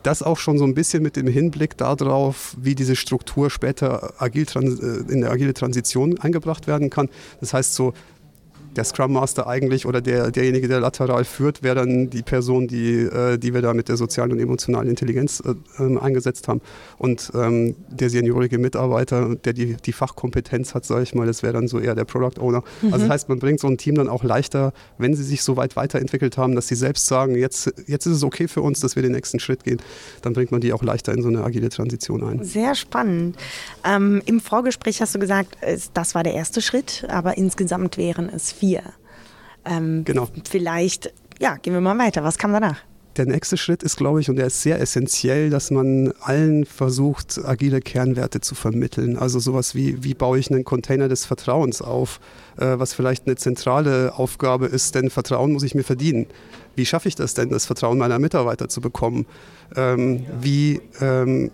das 0.02 0.22
auch 0.22 0.38
schon 0.38 0.58
so 0.58 0.64
ein 0.64 0.74
bisschen 0.74 1.02
mit 1.02 1.16
dem 1.16 1.26
Hinblick 1.26 1.76
darauf, 1.76 2.56
wie 2.60 2.74
diese 2.74 2.96
Struktur 2.96 3.50
später 3.50 4.14
agil, 4.18 4.46
äh, 4.54 5.12
in 5.12 5.20
der 5.20 5.30
agile 5.30 5.54
Transition 5.54 6.18
eingebracht 6.18 6.66
werden 6.66 6.90
kann. 6.90 7.08
Das 7.40 7.54
heißt 7.54 7.74
so 7.74 7.94
der 8.76 8.84
Scrum 8.84 9.12
Master 9.12 9.46
eigentlich 9.46 9.86
oder 9.86 10.00
der, 10.00 10.30
derjenige, 10.30 10.68
der 10.68 10.80
lateral 10.80 11.24
führt, 11.24 11.62
wäre 11.62 11.76
dann 11.76 12.10
die 12.10 12.22
Person, 12.22 12.68
die, 12.68 13.00
äh, 13.00 13.38
die 13.38 13.54
wir 13.54 13.62
da 13.62 13.74
mit 13.74 13.88
der 13.88 13.96
sozialen 13.96 14.32
und 14.32 14.40
emotionalen 14.40 14.88
Intelligenz 14.88 15.40
äh, 15.40 15.54
ähm, 15.82 15.98
eingesetzt 15.98 16.48
haben. 16.48 16.60
Und 16.98 17.30
ähm, 17.34 17.76
der 17.88 18.10
seniorige 18.10 18.58
Mitarbeiter, 18.58 19.36
der 19.36 19.52
die, 19.52 19.76
die 19.76 19.92
Fachkompetenz 19.92 20.74
hat, 20.74 20.84
sage 20.84 21.02
ich 21.02 21.14
mal, 21.14 21.26
das 21.26 21.42
wäre 21.42 21.52
dann 21.52 21.68
so 21.68 21.78
eher 21.78 21.94
der 21.94 22.04
Product 22.04 22.40
Owner. 22.40 22.62
Mhm. 22.80 22.92
Also 22.92 23.06
das 23.06 23.12
heißt, 23.12 23.28
man 23.28 23.38
bringt 23.38 23.60
so 23.60 23.68
ein 23.68 23.78
Team 23.78 23.94
dann 23.94 24.08
auch 24.08 24.24
leichter, 24.24 24.72
wenn 24.98 25.14
sie 25.14 25.24
sich 25.24 25.42
so 25.42 25.56
weit 25.56 25.76
weiterentwickelt 25.76 26.38
haben, 26.38 26.54
dass 26.54 26.68
sie 26.68 26.74
selbst 26.74 27.06
sagen, 27.06 27.36
jetzt, 27.36 27.72
jetzt 27.86 28.06
ist 28.06 28.16
es 28.16 28.24
okay 28.24 28.48
für 28.48 28.62
uns, 28.62 28.80
dass 28.80 28.96
wir 28.96 29.02
den 29.02 29.12
nächsten 29.12 29.40
Schritt 29.40 29.64
gehen, 29.64 29.80
dann 30.22 30.32
bringt 30.32 30.52
man 30.52 30.60
die 30.60 30.72
auch 30.72 30.82
leichter 30.82 31.12
in 31.12 31.22
so 31.22 31.28
eine 31.28 31.44
agile 31.44 31.68
Transition 31.68 32.22
ein. 32.24 32.44
Sehr 32.44 32.74
spannend. 32.74 33.36
Ähm, 33.84 34.22
Im 34.26 34.40
Vorgespräch 34.40 35.00
hast 35.00 35.14
du 35.14 35.18
gesagt, 35.18 35.56
das 35.94 36.14
war 36.14 36.22
der 36.22 36.34
erste 36.34 36.62
Schritt, 36.62 37.06
aber 37.08 37.36
insgesamt 37.36 37.96
wären 37.96 38.28
es 38.28 38.52
vier. 38.62 38.82
Ähm, 39.64 40.04
genau. 40.04 40.28
Vielleicht, 40.48 41.12
ja, 41.40 41.56
gehen 41.56 41.72
wir 41.72 41.80
mal 41.80 41.98
weiter. 41.98 42.22
Was 42.22 42.38
kam 42.38 42.52
danach? 42.52 42.78
Der 43.16 43.26
nächste 43.26 43.56
Schritt 43.56 43.82
ist, 43.82 43.96
glaube 43.96 44.20
ich, 44.20 44.30
und 44.30 44.36
der 44.36 44.46
ist 44.46 44.62
sehr 44.62 44.80
essentiell, 44.80 45.50
dass 45.50 45.72
man 45.72 46.12
allen 46.20 46.64
versucht, 46.64 47.40
agile 47.44 47.80
Kernwerte 47.80 48.40
zu 48.40 48.54
vermitteln. 48.54 49.18
Also 49.18 49.40
sowas 49.40 49.74
wie, 49.74 50.04
wie 50.04 50.14
baue 50.14 50.38
ich 50.38 50.48
einen 50.50 50.62
Container 50.64 51.08
des 51.08 51.26
Vertrauens 51.26 51.82
auf, 51.82 52.20
äh, 52.56 52.78
was 52.78 52.94
vielleicht 52.94 53.26
eine 53.26 53.34
zentrale 53.34 54.14
Aufgabe 54.16 54.66
ist, 54.66 54.94
denn 54.94 55.10
Vertrauen 55.10 55.52
muss 55.52 55.64
ich 55.64 55.74
mir 55.74 55.82
verdienen. 55.82 56.26
Wie 56.76 56.86
schaffe 56.86 57.08
ich 57.08 57.16
das 57.16 57.34
denn, 57.34 57.48
das 57.50 57.66
Vertrauen 57.66 57.98
meiner 57.98 58.20
Mitarbeiter 58.20 58.68
zu 58.68 58.80
bekommen? 58.80 59.26
Ähm, 59.74 60.24
wie 60.40 60.80
ähm, 61.00 61.50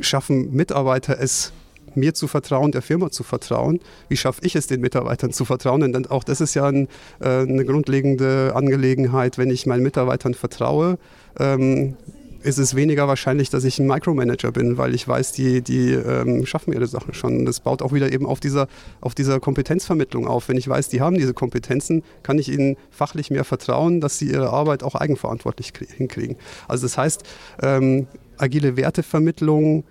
schaffen 0.00 0.52
Mitarbeiter 0.52 1.18
es, 1.18 1.52
mir 1.96 2.14
zu 2.14 2.28
vertrauen, 2.28 2.72
der 2.72 2.82
Firma 2.82 3.10
zu 3.10 3.22
vertrauen. 3.22 3.80
Wie 4.08 4.16
schaffe 4.16 4.40
ich 4.44 4.56
es, 4.56 4.66
den 4.66 4.80
Mitarbeitern 4.80 5.32
zu 5.32 5.44
vertrauen? 5.44 5.92
Denn 5.92 6.06
auch 6.06 6.24
das 6.24 6.40
ist 6.40 6.54
ja 6.54 6.66
ein, 6.66 6.88
äh, 7.20 7.28
eine 7.28 7.64
grundlegende 7.64 8.52
Angelegenheit. 8.54 9.38
Wenn 9.38 9.50
ich 9.50 9.66
meinen 9.66 9.82
Mitarbeitern 9.82 10.34
vertraue, 10.34 10.98
ähm, 11.38 11.96
ist 12.42 12.58
es 12.58 12.74
weniger 12.74 13.08
wahrscheinlich, 13.08 13.50
dass 13.50 13.64
ich 13.64 13.78
ein 13.78 13.86
Micromanager 13.86 14.52
bin, 14.52 14.76
weil 14.76 14.94
ich 14.94 15.06
weiß, 15.06 15.32
die, 15.32 15.62
die 15.62 15.92
ähm, 15.92 16.44
schaffen 16.46 16.72
ihre 16.72 16.86
Sachen 16.86 17.14
schon. 17.14 17.46
Das 17.46 17.60
baut 17.60 17.82
auch 17.82 17.92
wieder 17.92 18.12
eben 18.12 18.26
auf 18.26 18.40
dieser, 18.40 18.68
auf 19.00 19.14
dieser 19.14 19.40
Kompetenzvermittlung 19.40 20.26
auf. 20.26 20.48
Wenn 20.48 20.56
ich 20.56 20.68
weiß, 20.68 20.88
die 20.88 21.00
haben 21.00 21.16
diese 21.16 21.34
Kompetenzen, 21.34 22.02
kann 22.22 22.38
ich 22.38 22.50
ihnen 22.50 22.76
fachlich 22.90 23.30
mehr 23.30 23.44
vertrauen, 23.44 24.00
dass 24.00 24.18
sie 24.18 24.30
ihre 24.30 24.50
Arbeit 24.50 24.82
auch 24.82 24.94
eigenverantwortlich 24.94 25.72
hinkriegen. 25.96 26.36
Also 26.68 26.86
das 26.86 26.98
heißt, 26.98 27.22
ähm, 27.62 28.06
agile 28.36 28.76
Wertevermittlung 28.76 29.84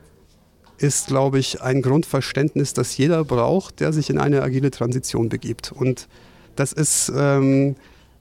ist, 0.82 1.08
glaube 1.08 1.40
ich, 1.40 1.62
ein 1.62 1.82
Grundverständnis, 1.82 2.74
das 2.74 2.98
jeder 2.98 3.24
braucht, 3.24 3.80
der 3.80 3.94
sich 3.94 4.10
in 4.10 4.18
eine 4.18 4.42
agile 4.42 4.72
Transition 4.72 5.30
begibt. 5.30 5.72
Und 5.72 6.08
das 6.56 6.74
ist 6.74 7.12
ähm, 7.16 7.76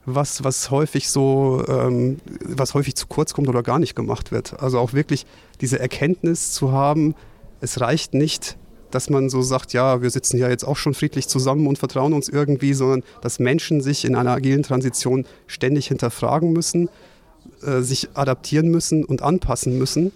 was, 0.05 0.45
was 0.45 0.71
häufig 0.71 1.09
so, 1.09 1.65
ähm, 1.69 2.19
was 2.45 2.75
häufig 2.75 2.97
zu 2.97 3.07
kurz 3.07 3.33
kommt 3.33 3.49
oder 3.49 3.63
gar 3.63 3.79
nicht 3.79 3.95
gemacht 3.95 4.31
wird. 4.31 4.61
Also 4.61 4.79
auch 4.79 4.93
wirklich 4.93 5.27
diese 5.61 5.79
Erkenntnis 5.79 6.53
zu 6.53 6.73
haben, 6.73 7.15
es 7.61 7.81
reicht 7.81 8.15
nicht, 8.15 8.57
dass 8.91 9.09
man 9.09 9.31
so 9.31 9.41
sagt, 9.41 9.73
ja, 9.73 10.03
wir 10.03 10.11
sitzen 10.11 10.37
ja 10.37 10.49
jetzt 10.49 10.65
auch 10.65 10.77
schon 10.77 10.95
friedlich 10.95 11.29
zusammen 11.29 11.67
und 11.67 11.79
vertrauen 11.79 12.13
uns 12.13 12.29
irgendwie, 12.29 12.75
sondern 12.75 13.05
dass 13.23 13.39
Menschen 13.39 13.81
sich 13.81 14.05
in 14.05 14.17
einer 14.17 14.33
agilen 14.33 14.63
Transition 14.63 15.27
ständig 15.47 15.87
hinterfragen 15.87 16.53
müssen, 16.53 16.89
äh, 17.63 17.81
sich 17.81 18.09
adaptieren 18.15 18.69
müssen 18.69 19.05
und 19.05 19.23
anpassen 19.23 19.79
müssen. 19.79 20.13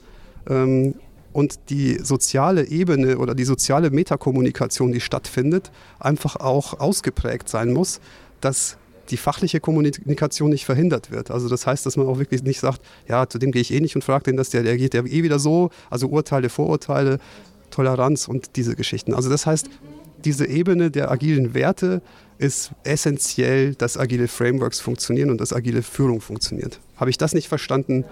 Ähm, 0.48 0.94
und 1.34 1.68
die 1.68 1.98
soziale 2.02 2.68
Ebene 2.68 3.18
oder 3.18 3.34
die 3.34 3.44
soziale 3.44 3.90
Metakommunikation, 3.90 4.92
die 4.92 5.00
stattfindet, 5.00 5.72
einfach 5.98 6.36
auch 6.36 6.80
ausgeprägt 6.80 7.48
sein 7.48 7.72
muss, 7.72 8.00
dass 8.40 8.78
die 9.10 9.16
fachliche 9.16 9.60
Kommunikation 9.60 10.48
nicht 10.48 10.64
verhindert 10.64 11.10
wird. 11.10 11.30
Also 11.30 11.48
das 11.48 11.66
heißt, 11.66 11.84
dass 11.84 11.96
man 11.96 12.06
auch 12.06 12.18
wirklich 12.18 12.44
nicht 12.44 12.60
sagt, 12.60 12.80
ja, 13.08 13.28
zu 13.28 13.38
dem 13.38 13.50
gehe 13.50 13.60
ich 13.60 13.74
eh 13.74 13.80
nicht 13.80 13.96
und 13.96 14.02
frage 14.02 14.24
den, 14.24 14.36
dass 14.36 14.50
der, 14.50 14.62
der 14.62 14.76
geht 14.76 14.94
ja 14.94 15.04
eh 15.04 15.22
wieder 15.24 15.40
so. 15.40 15.70
Also 15.90 16.06
Urteile, 16.06 16.48
Vorurteile, 16.48 17.18
Toleranz 17.70 18.28
und 18.28 18.54
diese 18.54 18.76
Geschichten. 18.76 19.12
Also 19.12 19.28
das 19.28 19.44
heißt, 19.44 19.68
diese 20.24 20.46
Ebene 20.46 20.92
der 20.92 21.10
agilen 21.10 21.52
Werte 21.52 22.00
ist 22.38 22.70
essentiell, 22.84 23.74
dass 23.74 23.98
agile 23.98 24.28
Frameworks 24.28 24.80
funktionieren 24.80 25.30
und 25.30 25.40
dass 25.40 25.52
agile 25.52 25.82
Führung 25.82 26.20
funktioniert. 26.20 26.80
Habe 26.96 27.10
ich 27.10 27.18
das 27.18 27.34
nicht 27.34 27.48
verstanden, 27.48 28.04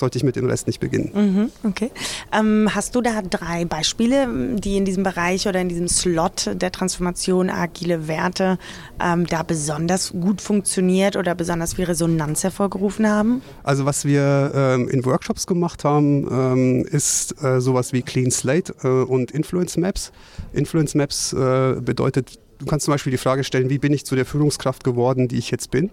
sollte 0.00 0.18
ich 0.18 0.24
mit 0.24 0.36
dem 0.36 0.46
Rest 0.46 0.66
nicht 0.66 0.80
beginnen. 0.80 1.10
Mhm, 1.14 1.68
okay. 1.68 1.90
Ähm, 2.32 2.68
hast 2.74 2.94
du 2.94 3.00
da 3.00 3.22
drei 3.22 3.64
Beispiele, 3.64 4.28
die 4.56 4.76
in 4.76 4.84
diesem 4.84 5.04
Bereich 5.04 5.46
oder 5.46 5.60
in 5.60 5.68
diesem 5.68 5.88
Slot 5.88 6.50
der 6.52 6.72
Transformation 6.72 7.50
agile 7.50 8.08
Werte 8.08 8.58
ähm, 9.00 9.26
da 9.26 9.42
besonders 9.44 10.12
gut 10.12 10.40
funktioniert 10.40 11.16
oder 11.16 11.34
besonders 11.34 11.74
viel 11.74 11.84
Resonanz 11.84 12.42
hervorgerufen 12.42 13.08
haben? 13.08 13.42
Also 13.62 13.84
was 13.84 14.04
wir 14.04 14.52
ähm, 14.54 14.88
in 14.88 15.04
Workshops 15.04 15.46
gemacht 15.46 15.84
haben, 15.84 16.26
ähm, 16.30 16.84
ist 16.90 17.42
äh, 17.42 17.60
sowas 17.60 17.92
wie 17.92 18.02
Clean 18.02 18.30
Slate 18.30 18.74
äh, 18.82 18.88
und 18.88 19.30
Influence 19.30 19.76
Maps. 19.76 20.12
Influence 20.52 20.94
Maps 20.94 21.32
äh, 21.32 21.76
bedeutet, 21.80 22.38
du 22.58 22.66
kannst 22.66 22.84
zum 22.86 22.92
Beispiel 22.92 23.10
die 23.10 23.18
Frage 23.18 23.44
stellen, 23.44 23.70
wie 23.70 23.78
bin 23.78 23.92
ich 23.92 24.04
zu 24.04 24.16
der 24.16 24.26
Führungskraft 24.26 24.84
geworden, 24.84 25.28
die 25.28 25.38
ich 25.38 25.50
jetzt 25.50 25.70
bin? 25.70 25.90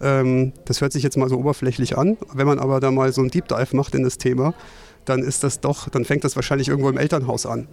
Ähm, 0.00 0.52
das 0.64 0.80
hört 0.80 0.92
sich 0.92 1.02
jetzt 1.02 1.16
mal 1.16 1.28
so 1.28 1.38
oberflächlich 1.38 1.96
an. 1.96 2.16
Wenn 2.32 2.46
man 2.46 2.58
aber 2.58 2.80
da 2.80 2.90
mal 2.90 3.12
so 3.12 3.20
einen 3.20 3.30
Deep 3.30 3.48
Dive 3.48 3.74
macht 3.76 3.94
in 3.94 4.02
das 4.02 4.18
Thema, 4.18 4.54
dann 5.04 5.22
ist 5.22 5.44
das 5.44 5.60
doch, 5.60 5.88
dann 5.88 6.04
fängt 6.04 6.24
das 6.24 6.36
wahrscheinlich 6.36 6.68
irgendwo 6.68 6.90
im 6.90 6.98
Elternhaus 6.98 7.46
an. 7.46 7.68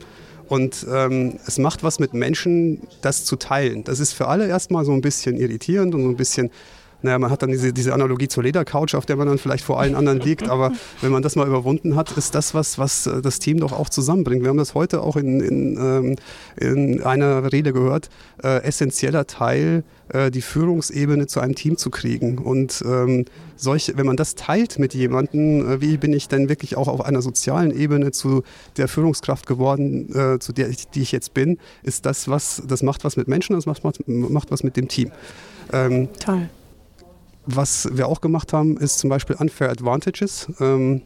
Und 0.50 0.86
ähm, 0.92 1.40
es 1.48 1.58
macht 1.58 1.84
was 1.84 2.00
mit 2.00 2.14
Menschen, 2.14 2.82
das 3.02 3.26
zu 3.26 3.36
teilen. 3.38 3.84
Das 3.84 4.00
ist 4.00 4.14
für 4.14 4.28
alle 4.28 4.48
erstmal 4.48 4.86
so 4.86 4.92
ein 4.92 5.02
bisschen 5.02 5.38
irritierend 5.38 5.96
und 5.96 6.04
so 6.04 6.10
ein 6.10 6.18
bisschen 6.18 6.52
naja, 7.04 7.20
man 7.20 7.30
hat 7.30 7.42
dann 7.42 7.52
diese, 7.52 7.74
diese 7.74 7.94
Analogie 7.94 8.28
zur 8.28 8.44
Ledercouch, 8.44 8.96
auf 8.96 9.06
der 9.06 9.16
man 9.16 9.28
dann 9.28 9.38
vielleicht 9.38 9.63
vor 9.63 9.80
allen 9.80 9.96
anderen 9.96 10.20
liegt, 10.20 10.50
aber 10.50 10.72
wenn 11.02 11.12
man 11.12 11.22
das 11.22 11.36
mal 11.36 11.48
überwunden 11.48 11.96
hat, 11.96 12.12
ist 12.13 12.34
das 12.34 12.54
was, 12.54 12.78
was 12.80 13.08
äh, 13.08 13.22
das 13.22 13.39
Team 13.39 13.60
doch 13.60 13.74
auch 13.74 13.89
zusammenbringt. 13.89 14.42
Wir 14.42 14.50
haben 14.50 14.58
das 14.58 14.74
heute 14.74 15.02
auch 15.02 15.18
in, 15.18 15.39
in, 15.42 15.78
ähm, 15.78 16.16
in 16.58 17.04
einer 17.04 17.52
Rede 17.52 17.74
gehört, 17.74 18.10
äh, 18.42 18.63
essentieller 18.63 19.28
Teil, 19.28 19.84
äh, 20.10 20.32
die 20.32 20.42
Führungsebene 20.42 21.28
zu 21.28 21.39
einem 21.39 21.56
Team 21.56 21.78
zu 21.78 21.89
kriegen. 21.89 22.38
Und 22.38 22.84
ähm, 22.86 23.26
solche, 23.56 23.98
wenn 23.98 24.06
man 24.06 24.16
das 24.16 24.36
teilt 24.36 24.80
mit 24.80 24.94
jemandem, 24.94 25.70
äh, 25.70 25.82
wie 25.82 25.98
bin 25.98 26.13
ich 26.13 26.28
denn 26.28 26.50
wirklich 26.50 26.78
auch 26.78 26.88
auf 26.88 27.04
einer 27.04 27.22
sozialen 27.22 27.72
Ebene 27.72 28.12
zu 28.12 28.44
der 28.78 28.88
Führungskraft 28.88 29.46
geworden, 29.46 30.13
äh, 30.16 30.39
zu 30.39 30.54
der 30.54 30.70
ich, 30.70 30.88
die 30.88 31.02
ich 31.02 31.12
jetzt 31.12 31.34
bin, 31.34 31.58
ist 31.84 32.06
das 32.06 32.28
was, 32.28 32.63
das 32.66 32.84
macht 32.84 33.04
was 33.04 33.18
mit 33.18 33.28
Menschen, 33.28 33.56
das 33.56 33.66
macht, 33.66 33.84
macht 34.08 34.52
was 34.52 34.63
mit 34.63 34.78
dem 34.78 34.88
Team. 34.88 35.12
Ähm, 35.72 36.10
Toll. 36.20 36.50
Was 37.45 37.89
wir 37.91 38.08
auch 38.08 38.21
gemacht 38.21 38.53
haben, 38.53 38.77
ist 38.77 38.99
zum 38.99 39.10
Beispiel 39.10 39.36
Unfair 39.38 39.69
Advantages. 39.69 40.47
Ähm, 40.60 41.01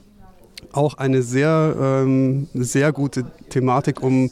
auch 0.71 0.95
eine 0.95 1.21
sehr, 1.21 1.75
ähm, 1.79 2.47
sehr 2.53 2.91
gute 2.91 3.25
Thematik, 3.49 4.01
um 4.01 4.31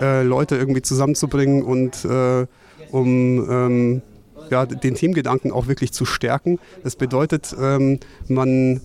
äh, 0.00 0.22
Leute 0.22 0.56
irgendwie 0.56 0.82
zusammenzubringen 0.82 1.62
und 1.62 2.04
äh, 2.04 2.46
um 2.90 3.50
ähm, 3.50 4.02
ja, 4.50 4.66
den 4.66 4.94
Teamgedanken 4.94 5.52
auch 5.52 5.66
wirklich 5.66 5.92
zu 5.92 6.04
stärken. 6.04 6.58
Das 6.82 6.96
bedeutet, 6.96 7.54
ähm, 7.60 8.00
man 8.28 8.80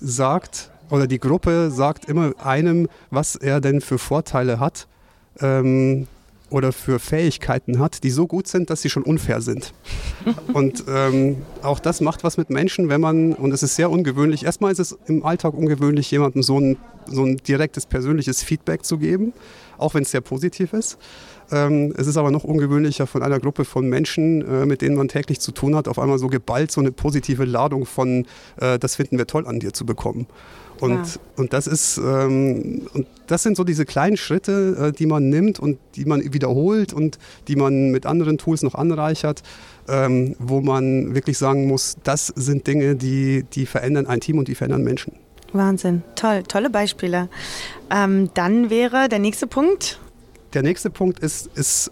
sagt 0.00 0.70
oder 0.90 1.06
die 1.06 1.18
Gruppe 1.18 1.70
sagt 1.70 2.06
immer 2.06 2.32
einem, 2.42 2.88
was 3.10 3.36
er 3.36 3.60
denn 3.60 3.80
für 3.80 3.98
Vorteile 3.98 4.60
hat 4.60 4.86
ähm, 5.40 6.06
oder 6.50 6.72
für 6.72 6.98
Fähigkeiten 6.98 7.78
hat, 7.78 8.04
die 8.04 8.10
so 8.10 8.26
gut 8.26 8.48
sind, 8.48 8.70
dass 8.70 8.82
sie 8.82 8.90
schon 8.90 9.02
unfair 9.02 9.40
sind. 9.40 9.72
und 10.52 10.84
ähm, 10.88 11.36
auch 11.62 11.78
das 11.78 12.00
macht 12.00 12.24
was 12.24 12.36
mit 12.36 12.50
Menschen, 12.50 12.88
wenn 12.88 13.00
man, 13.00 13.34
und 13.34 13.52
es 13.52 13.62
ist 13.62 13.76
sehr 13.76 13.90
ungewöhnlich, 13.90 14.44
erstmal 14.44 14.72
ist 14.72 14.78
es 14.78 14.98
im 15.06 15.24
Alltag 15.24 15.54
ungewöhnlich, 15.54 16.10
jemandem 16.10 16.42
so 16.42 16.58
ein 16.58 16.76
so 17.10 17.24
ein 17.24 17.36
direktes 17.38 17.86
persönliches 17.86 18.42
Feedback 18.42 18.84
zu 18.84 18.98
geben, 18.98 19.32
auch 19.78 19.94
wenn 19.94 20.02
es 20.02 20.10
sehr 20.10 20.20
positiv 20.20 20.72
ist. 20.72 20.98
Ähm, 21.50 21.94
es 21.96 22.06
ist 22.06 22.16
aber 22.16 22.30
noch 22.30 22.44
ungewöhnlicher, 22.44 23.06
von 23.06 23.22
einer 23.22 23.40
Gruppe 23.40 23.64
von 23.64 23.88
Menschen, 23.88 24.42
äh, 24.42 24.66
mit 24.66 24.82
denen 24.82 24.96
man 24.96 25.08
täglich 25.08 25.40
zu 25.40 25.52
tun 25.52 25.74
hat, 25.74 25.88
auf 25.88 25.98
einmal 25.98 26.18
so 26.18 26.28
geballt 26.28 26.70
so 26.70 26.80
eine 26.80 26.92
positive 26.92 27.44
Ladung 27.44 27.86
von, 27.86 28.26
äh, 28.60 28.78
das 28.78 28.96
finden 28.96 29.18
wir 29.18 29.26
toll 29.26 29.46
an 29.46 29.60
dir 29.60 29.72
zu 29.72 29.86
bekommen. 29.86 30.26
Und, 30.80 30.94
ja. 30.94 31.20
und, 31.36 31.52
das 31.52 31.66
ist, 31.66 31.98
ähm, 31.98 32.86
und 32.94 33.06
das 33.26 33.42
sind 33.42 33.56
so 33.56 33.64
diese 33.64 33.84
kleinen 33.84 34.16
Schritte, 34.16 34.88
äh, 34.88 34.92
die 34.92 35.06
man 35.06 35.28
nimmt 35.28 35.58
und 35.58 35.78
die 35.96 36.04
man 36.04 36.32
wiederholt 36.32 36.92
und 36.92 37.18
die 37.48 37.56
man 37.56 37.90
mit 37.90 38.06
anderen 38.06 38.38
Tools 38.38 38.62
noch 38.62 38.74
anreichert, 38.74 39.42
ähm, 39.88 40.36
wo 40.38 40.60
man 40.60 41.14
wirklich 41.14 41.38
sagen 41.38 41.66
muss, 41.66 41.96
das 42.04 42.28
sind 42.28 42.66
Dinge, 42.66 42.94
die, 42.94 43.44
die 43.52 43.66
verändern 43.66 44.06
ein 44.06 44.20
Team 44.20 44.38
und 44.38 44.48
die 44.48 44.54
verändern 44.54 44.82
Menschen. 44.82 45.14
Wahnsinn, 45.52 46.02
toll, 46.14 46.42
tolle 46.46 46.70
Beispiele. 46.70 47.28
Ähm, 47.90 48.30
dann 48.34 48.70
wäre 48.70 49.08
der 49.08 49.18
nächste 49.18 49.46
Punkt. 49.46 49.98
Der 50.54 50.62
nächste 50.62 50.90
Punkt 50.90 51.20
ist, 51.20 51.50
ist 51.54 51.90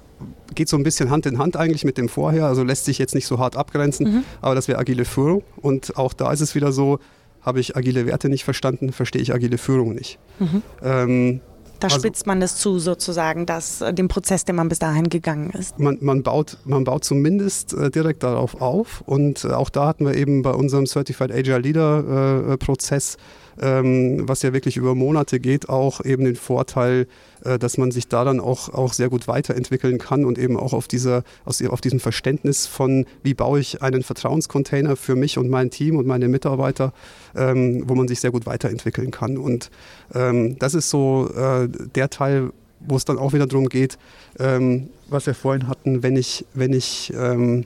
geht 0.55 0.68
so 0.68 0.77
ein 0.77 0.83
bisschen 0.83 1.11
Hand 1.11 1.27
in 1.27 1.38
Hand 1.38 1.57
eigentlich 1.57 1.85
mit 1.85 1.99
dem 1.99 2.09
vorher, 2.09 2.46
also 2.46 2.62
lässt 2.62 2.87
sich 2.87 2.99
jetzt 2.99 3.14
nicht 3.14 3.27
so 3.27 3.38
hart 3.38 3.57
abgrenzen, 3.57 4.07
mhm. 4.07 4.25
aber 4.40 4.55
das 4.55 4.68
wäre 4.68 4.79
agile 4.79 5.05
Führung. 5.05 5.42
Und 5.61 5.96
auch 5.96 6.14
da 6.14 6.33
ist 6.33 6.40
es 6.40 6.55
wieder 6.55 6.72
so, 6.72 6.99
habe 7.47 7.61
ich 7.61 7.77
agile 7.77 8.07
Werte 8.07 8.29
nicht 8.29 8.45
verstanden, 8.45 8.93
verstehe 8.93 9.23
ich 9.23 9.33
agile 9.33 9.57
Führung 9.57 9.95
nicht. 9.95 10.19
Mhm. 10.41 10.63
Ähm, 10.83 11.41
da 11.81 11.89
also, 11.89 11.99
spitzt 11.99 12.27
man 12.27 12.41
das 12.41 12.57
zu, 12.57 12.79
sozusagen, 12.79 13.47
dass, 13.47 13.81
äh, 13.81 13.93
dem 13.93 14.09
Prozess, 14.09 14.45
den 14.45 14.57
man 14.57 14.69
bis 14.69 14.79
dahin 14.79 15.09
gegangen 15.09 15.51
ist. 15.51 15.79
Man, 15.79 15.99
man, 16.01 16.23
baut, 16.23 16.59
man 16.65 16.85
baut 16.85 17.05
zumindest 17.05 17.75
äh, 17.75 17.91
direkt 17.91 18.23
darauf 18.23 18.61
auf. 18.61 19.03
Und 19.07 19.45
äh, 19.45 19.49
auch 19.49 19.71
da 19.71 19.87
hatten 19.87 20.07
wir 20.07 20.15
eben 20.15 20.43
bei 20.43 20.53
unserem 20.53 20.87
Certified 20.87 21.31
Agile 21.31 21.59
Leader 21.59 22.53
äh, 22.53 22.57
Prozess 22.57 23.17
ähm, 23.61 24.29
was 24.29 24.42
ja 24.42 24.53
wirklich 24.53 24.77
über 24.77 24.95
Monate 24.95 25.40
geht, 25.40 25.69
auch 25.69 26.05
eben 26.05 26.25
den 26.25 26.37
Vorteil, 26.37 27.07
äh, 27.45 27.59
dass 27.59 27.79
man 27.79 27.90
sich 27.90 28.09
da 28.09 28.25
dann 28.25 28.40
auch, 28.40 28.69
auch 28.69 28.92
sehr 28.92 29.09
gut 29.09 29.29
weiterentwickeln 29.29 29.99
kann 29.99 30.25
und 30.25 30.38
eben 30.38 30.57
auch 30.57 30.73
auf, 30.73 30.88
dieser, 30.88 31.23
aus, 31.45 31.62
auf 31.64 31.81
diesem 31.81 32.01
Verständnis 32.01 32.66
von, 32.66 33.07
wie 33.23 33.35
baue 33.35 33.61
ich 33.61 33.83
einen 33.83 34.03
Vertrauenscontainer 34.03 34.97
für 34.97 35.16
mich 35.16 35.38
und 35.38 35.49
mein 35.49 35.71
Team 35.71 35.97
und 35.97 36.07
meine 36.07 36.29
Mitarbeiter, 36.29 36.92
ähm, 37.35 37.85
wo 37.87 37.95
man 37.95 38.09
sich 38.09 38.21
sehr 38.21 38.31
gut 38.31 38.47
weiterentwickeln 38.47 39.11
kann. 39.11 39.38
Und 39.38 39.71
ähm, 40.14 40.59
das 40.59 40.75
ist 40.75 40.90
so 40.90 41.31
äh, 41.35 41.69
der 41.69 42.11
Teil, 42.11 42.51
wo 42.81 42.97
es 42.97 43.05
dann 43.05 43.19
auch 43.19 43.33
wieder 43.33 43.47
darum 43.47 43.69
geht, 43.69 43.99
ähm, 44.38 44.88
was 45.09 45.27
wir 45.27 45.35
vorhin 45.35 45.69
hatten, 45.69 46.03
wenn 46.03 46.16
ich, 46.16 46.45
wenn 46.55 46.73
ich 46.73 47.12
ähm, 47.16 47.64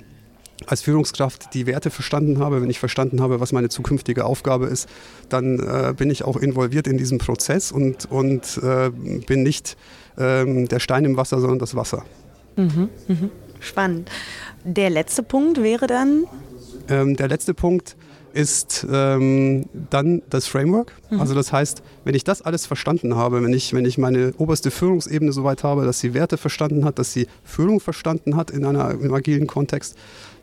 als 0.66 0.83
Führungskraft 0.83 1.55
die 1.55 1.66
Werte 1.66 1.90
verstanden 1.90 2.38
habe, 2.38 2.62
wenn 2.62 2.70
ich 2.70 2.79
verstanden 2.79 3.20
habe, 3.20 3.40
was 3.40 3.53
meine 3.53 3.68
zukünftige 3.68 4.25
Aufgabe 4.25 4.66
ist, 4.66 4.88
dann 5.29 5.59
äh, 5.59 5.94
bin 5.96 6.11
ich 6.11 6.25
auch 6.25 6.37
involviert 6.37 6.87
in 6.87 6.99
diesem 6.99 7.18
Prozess 7.18 7.73
und, 7.73 8.11
und 8.11 8.61
äh, 8.62 8.90
bin 9.27 9.42
nicht 9.42 9.77
ähm, 10.18 10.68
der 10.68 10.81
Stein 10.81 11.05
im 11.05 11.16
Wasser, 11.16 11.40
sondern 11.40 11.59
das 11.59 11.75
Wasser. 11.75 12.05
Mhm, 12.57 12.88
mh. 13.09 13.16
Spannend. 13.61 14.11
Der 14.64 14.90
letzte 14.90 15.23
Punkt 15.23 15.62
wäre 15.62 15.87
dann? 15.87 16.25
Ähm, 16.88 17.16
der 17.16 17.29
letzte 17.29 17.55
Punkt 17.55 17.96
ist 18.33 18.87
ähm, 18.90 19.66
dann 19.90 20.23
das 20.31 20.46
Framework. 20.46 20.92
Mhm. 21.11 21.20
Also 21.20 21.35
das 21.35 21.53
heißt, 21.53 21.83
wenn 22.05 22.14
ich 22.14 22.25
das 22.25 22.42
alles 22.42 22.66
verstanden 22.66 23.16
habe, 23.16 23.42
wenn 23.42 23.53
ich, 23.53 23.73
wenn 23.75 23.85
ich 23.85 23.99
meine 23.99 24.33
oberste 24.38 24.70
Führungsebene 24.70 25.33
soweit 25.33 25.64
habe, 25.64 25.85
dass 25.85 26.01
sie 26.01 26.14
Werte 26.14 26.37
verstanden 26.37 26.85
hat, 26.85 26.99
dass 26.99 27.12
sie 27.12 27.27
Führung 27.44 27.81
verstanden 27.81 28.37
hat 28.37 28.51
in 28.51 28.64
einer, 28.64 28.90
im 28.92 29.12
agilen 29.12 29.46
Kontext, 29.46 29.96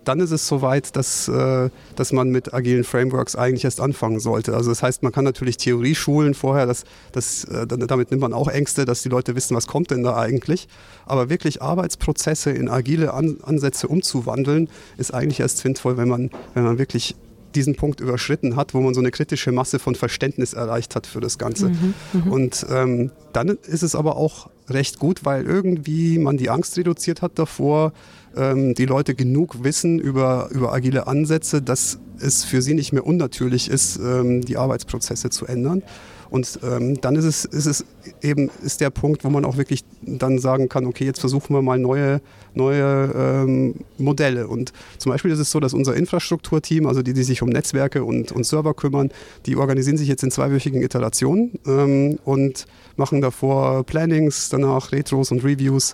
dann 0.07 0.19
ist 0.19 0.31
es 0.31 0.47
soweit, 0.47 0.95
dass, 0.95 1.27
äh, 1.27 1.69
dass 1.95 2.13
man 2.13 2.29
mit 2.29 2.53
agilen 2.53 2.83
Frameworks 2.83 3.35
eigentlich 3.35 3.65
erst 3.65 3.81
anfangen 3.81 4.19
sollte. 4.19 4.55
Also 4.55 4.69
das 4.69 4.81
heißt, 4.81 5.03
man 5.03 5.11
kann 5.11 5.25
natürlich 5.25 5.57
Theorie 5.57 5.95
schulen 5.95 6.33
vorher, 6.33 6.65
dass, 6.65 6.85
dass, 7.11 7.43
äh, 7.45 7.67
damit 7.67 8.11
nimmt 8.11 8.21
man 8.21 8.33
auch 8.33 8.47
Ängste, 8.47 8.85
dass 8.85 9.03
die 9.03 9.09
Leute 9.09 9.35
wissen, 9.35 9.55
was 9.55 9.67
kommt 9.67 9.91
denn 9.91 10.03
da 10.03 10.15
eigentlich. 10.15 10.67
Aber 11.05 11.29
wirklich 11.29 11.61
Arbeitsprozesse 11.61 12.51
in 12.51 12.69
agile 12.69 13.13
An 13.13 13.37
Ansätze 13.43 13.87
umzuwandeln, 13.87 14.69
ist 14.97 15.13
eigentlich 15.13 15.39
erst 15.39 15.59
sinnvoll, 15.59 15.97
wenn 15.97 16.07
man, 16.07 16.31
wenn 16.53 16.63
man 16.63 16.77
wirklich 16.77 17.15
diesen 17.55 17.75
Punkt 17.75 17.99
überschritten 17.99 18.55
hat, 18.55 18.73
wo 18.73 18.81
man 18.81 18.93
so 18.93 18.99
eine 18.99 19.11
kritische 19.11 19.51
Masse 19.51 19.79
von 19.79 19.95
Verständnis 19.95 20.53
erreicht 20.53 20.95
hat 20.95 21.07
für 21.07 21.19
das 21.19 21.37
Ganze. 21.37 21.69
Mhm, 21.69 21.93
mhm. 22.13 22.31
und 22.31 22.65
ähm, 22.69 23.11
dann 23.33 23.49
ist 23.49 23.83
es 23.83 23.95
aber 23.95 24.15
auch 24.15 24.49
recht 24.69 24.99
gut, 24.99 25.25
weil 25.25 25.45
irgendwie 25.45 26.17
man 26.17 26.38
die 26.38 26.49
Angst 26.49 26.77
reduziert 26.77 27.21
hat 27.21 27.39
davor, 27.39 27.93
ähm, 28.36 28.73
die 28.75 28.86
Leute 28.86 29.15
genug 29.15 29.63
wissen 29.63 29.99
über, 29.99 30.49
über 30.51 30.73
agile 30.73 31.08
Ansätze, 31.08 31.62
dass 31.62 31.99
es 32.19 32.43
für 32.43 32.62
sie 32.62 32.73
nicht 32.73 32.93
mehr 32.93 33.06
unnatürlich 33.06 33.69
ist, 33.69 33.97
ähm, 33.97 34.41
die 34.43 34.58
Arbeitsprozesse 34.58 35.30
zu 35.30 35.45
ändern. 35.45 35.84
Und 36.30 36.60
ähm, 36.63 36.99
dann 36.99 37.15
ist 37.15 37.25
es, 37.25 37.45
ist 37.45 37.65
es 37.65 37.86
eben 38.21 38.49
ist 38.62 38.82
der 38.82 38.89
Punkt, 38.89 39.23
wo 39.23 39.30
man 39.30 39.45
auch 39.45 39.58
wirklich 39.58 39.86
dann 40.01 40.39
sagen 40.39 40.67
kann, 40.67 40.86
okay, 40.86 41.06
jetzt 41.06 41.19
versuchen 41.19 41.56
wir 41.56 41.62
mal 41.62 41.80
neue, 41.80 42.21
neue 42.53 43.13
ähm, 43.15 43.75
Modelle. 43.97 44.47
Und 44.47 44.73
zum 44.97 45.12
Beispiel 45.12 45.32
ist 45.32 45.39
es 45.39 45.51
so, 45.51 45.60
dass 45.60 45.73
unser 45.73 45.95
Infrastrukturteam, 45.95 46.86
also 46.86 47.01
die, 47.01 47.13
die 47.13 47.23
sich 47.23 47.41
um 47.41 47.49
Netzwerke 47.49 48.03
und, 48.03 48.32
und 48.32 48.45
Server 48.45 48.73
kümmern, 48.73 49.10
die 49.45 49.56
organisieren 49.56 49.97
sich 49.97 50.10
jetzt 50.10 50.23
in 50.23 50.32
zweiwöchigen 50.32 50.82
Iterationen 50.82 51.60
ähm, 51.65 52.19
und 52.25 52.65
machen 52.97 53.21
davor 53.21 53.83
Plannings, 53.83 54.49
danach 54.49 54.91
Retros 54.91 55.31
und 55.31 55.43
Reviews 55.43 55.93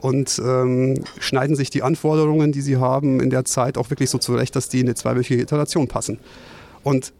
und 0.00 0.40
ähm, 0.44 1.02
schneiden 1.20 1.54
sich 1.56 1.70
die 1.70 1.82
Anforderungen, 1.82 2.52
die 2.52 2.60
sie 2.60 2.76
haben, 2.76 3.20
in 3.20 3.30
der 3.30 3.44
Zeit 3.44 3.78
auch 3.78 3.90
wirklich 3.90 4.10
so 4.10 4.18
zurecht, 4.18 4.56
dass 4.56 4.68
die 4.68 4.80
in 4.80 4.86
eine 4.86 4.94
zweiwöchige 4.94 5.40
Iteration 5.40 5.86
passen. 5.86 6.18
Und 6.82 7.12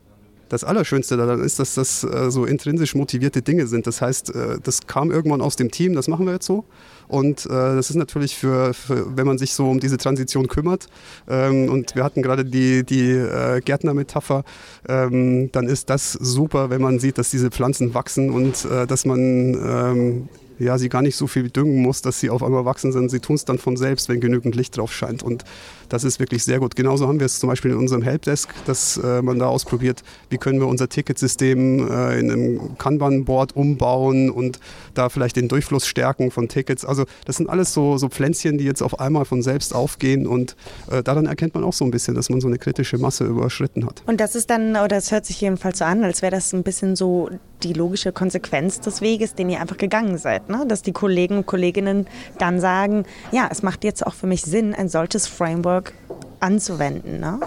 das 0.48 0.64
Allerschönste 0.64 1.16
daran 1.16 1.40
ist, 1.42 1.58
dass 1.58 1.74
das 1.74 2.04
äh, 2.04 2.30
so 2.30 2.44
intrinsisch 2.44 2.94
motivierte 2.94 3.40
Dinge 3.40 3.66
sind. 3.66 3.86
Das 3.86 4.02
heißt, 4.02 4.34
äh, 4.34 4.58
das 4.62 4.86
kam 4.86 5.10
irgendwann 5.10 5.40
aus 5.40 5.56
dem 5.56 5.70
Team, 5.70 5.94
das 5.94 6.08
machen 6.08 6.26
wir 6.26 6.34
jetzt 6.34 6.46
so. 6.46 6.64
Und 7.12 7.44
äh, 7.44 7.48
das 7.50 7.90
ist 7.90 7.96
natürlich 7.96 8.36
für, 8.36 8.72
für, 8.72 9.18
wenn 9.18 9.26
man 9.26 9.36
sich 9.36 9.52
so 9.52 9.68
um 9.68 9.80
diese 9.80 9.98
Transition 9.98 10.48
kümmert, 10.48 10.86
ähm, 11.28 11.68
und 11.68 11.94
wir 11.94 12.04
hatten 12.04 12.22
gerade 12.22 12.42
die, 12.42 12.84
die 12.84 13.10
äh, 13.10 13.60
Gärtner-Metapher, 13.60 14.44
ähm, 14.88 15.52
dann 15.52 15.66
ist 15.66 15.90
das 15.90 16.12
super, 16.12 16.70
wenn 16.70 16.80
man 16.80 17.00
sieht, 17.00 17.18
dass 17.18 17.30
diese 17.30 17.50
Pflanzen 17.50 17.92
wachsen 17.92 18.30
und 18.30 18.64
äh, 18.64 18.86
dass 18.86 19.04
man 19.04 19.18
ähm, 19.20 20.28
ja, 20.62 20.78
sie 20.78 20.88
gar 20.88 21.02
nicht 21.02 21.16
so 21.16 21.26
viel 21.26 21.50
düngen 21.50 21.82
muss, 21.82 22.02
dass 22.02 22.20
sie 22.20 22.30
auf 22.30 22.42
einmal 22.42 22.64
wachsen 22.64 22.92
sind. 22.92 23.10
Sie 23.10 23.20
tun 23.20 23.36
es 23.36 23.44
dann 23.44 23.58
von 23.58 23.76
selbst, 23.76 24.08
wenn 24.08 24.20
genügend 24.20 24.54
Licht 24.54 24.76
drauf 24.76 24.92
scheint. 24.92 25.22
Und 25.22 25.44
das 25.88 26.04
ist 26.04 26.20
wirklich 26.20 26.44
sehr 26.44 26.58
gut. 26.58 26.76
Genauso 26.76 27.06
haben 27.06 27.20
wir 27.20 27.26
es 27.26 27.38
zum 27.38 27.48
Beispiel 27.48 27.72
in 27.72 27.76
unserem 27.76 28.02
Helpdesk, 28.02 28.48
dass 28.66 28.96
äh, 28.96 29.20
man 29.20 29.38
da 29.38 29.46
ausprobiert, 29.46 30.02
wie 30.30 30.38
können 30.38 30.58
wir 30.58 30.66
unser 30.66 30.88
Ticketsystem 30.88 31.90
äh, 31.90 32.18
in 32.18 32.30
einem 32.30 32.78
Kanban-Board 32.78 33.54
umbauen 33.54 34.30
und 34.30 34.58
da 34.94 35.08
vielleicht 35.08 35.36
den 35.36 35.48
Durchfluss 35.48 35.86
stärken 35.86 36.30
von 36.30 36.48
Tickets. 36.48 36.84
Also 36.84 37.04
das 37.26 37.36
sind 37.36 37.50
alles 37.50 37.74
so, 37.74 37.98
so 37.98 38.08
Pflänzchen, 38.08 38.56
die 38.56 38.64
jetzt 38.64 38.82
auf 38.82 39.00
einmal 39.00 39.24
von 39.24 39.42
selbst 39.42 39.74
aufgehen 39.74 40.26
und 40.26 40.56
äh, 40.90 41.02
daran 41.02 41.26
erkennt 41.26 41.54
man 41.54 41.64
auch 41.64 41.74
so 41.74 41.84
ein 41.84 41.90
bisschen, 41.90 42.14
dass 42.14 42.30
man 42.30 42.40
so 42.40 42.48
eine 42.48 42.58
kritische 42.58 42.98
Masse 42.98 43.24
überschritten 43.24 43.84
hat. 43.84 44.02
Und 44.06 44.20
das 44.20 44.34
ist 44.34 44.48
dann, 44.48 44.76
oder 44.76 44.96
es 44.96 45.10
hört 45.12 45.26
sich 45.26 45.40
jedenfalls 45.40 45.78
so 45.78 45.84
an, 45.84 46.04
als 46.04 46.22
wäre 46.22 46.32
das 46.32 46.52
ein 46.52 46.62
bisschen 46.62 46.96
so 46.96 47.28
die 47.64 47.72
logische 47.72 48.12
Konsequenz 48.12 48.80
des 48.80 49.00
Weges, 49.00 49.34
den 49.34 49.50
ihr 49.50 49.60
einfach 49.60 49.76
gegangen 49.76 50.18
seid. 50.18 50.48
Ne? 50.48 50.64
Dass 50.66 50.82
die 50.82 50.92
Kollegen 50.92 51.38
und 51.38 51.46
Kolleginnen 51.46 52.06
dann 52.38 52.60
sagen, 52.60 53.04
ja, 53.30 53.48
es 53.50 53.62
macht 53.62 53.84
jetzt 53.84 54.06
auch 54.06 54.14
für 54.14 54.26
mich 54.26 54.42
Sinn, 54.42 54.74
ein 54.74 54.88
solches 54.88 55.26
Framework 55.26 55.92
anzuwenden. 56.40 57.20
Ne? 57.20 57.40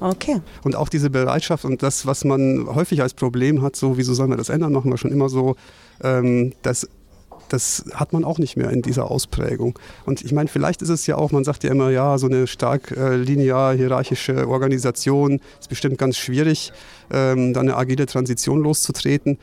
Okay. 0.00 0.40
Und 0.62 0.76
auch 0.76 0.88
diese 0.88 1.10
Bereitschaft 1.10 1.64
und 1.64 1.82
das, 1.82 2.06
was 2.06 2.24
man 2.24 2.66
häufig 2.72 3.02
als 3.02 3.14
Problem 3.14 3.62
hat, 3.62 3.74
so 3.76 3.96
wieso 3.96 4.14
sollen 4.14 4.30
wir 4.30 4.36
das 4.36 4.48
ändern, 4.48 4.72
machen 4.72 4.90
wir 4.90 4.98
schon 4.98 5.10
immer 5.10 5.28
so, 5.28 5.56
ähm, 6.02 6.52
dass 6.62 6.88
das 7.48 7.84
hat 7.94 8.12
man 8.12 8.24
auch 8.24 8.38
nicht 8.38 8.56
mehr 8.56 8.70
in 8.70 8.82
dieser 8.82 9.10
Ausprägung. 9.10 9.78
Und 10.06 10.24
ich 10.24 10.32
meine, 10.32 10.48
vielleicht 10.48 10.82
ist 10.82 10.88
es 10.88 11.06
ja 11.06 11.16
auch, 11.16 11.32
man 11.32 11.44
sagt 11.44 11.64
ja 11.64 11.70
immer, 11.70 11.90
ja, 11.90 12.18
so 12.18 12.26
eine 12.26 12.46
stark 12.46 12.90
äh, 12.96 13.16
linear 13.16 13.74
hierarchische 13.74 14.48
Organisation 14.48 15.40
ist 15.60 15.68
bestimmt 15.68 15.98
ganz 15.98 16.16
schwierig, 16.16 16.72
ähm, 17.10 17.52
da 17.52 17.60
eine 17.60 17.76
agile 17.76 18.06
Transition 18.06 18.62
loszutreten 18.62 19.38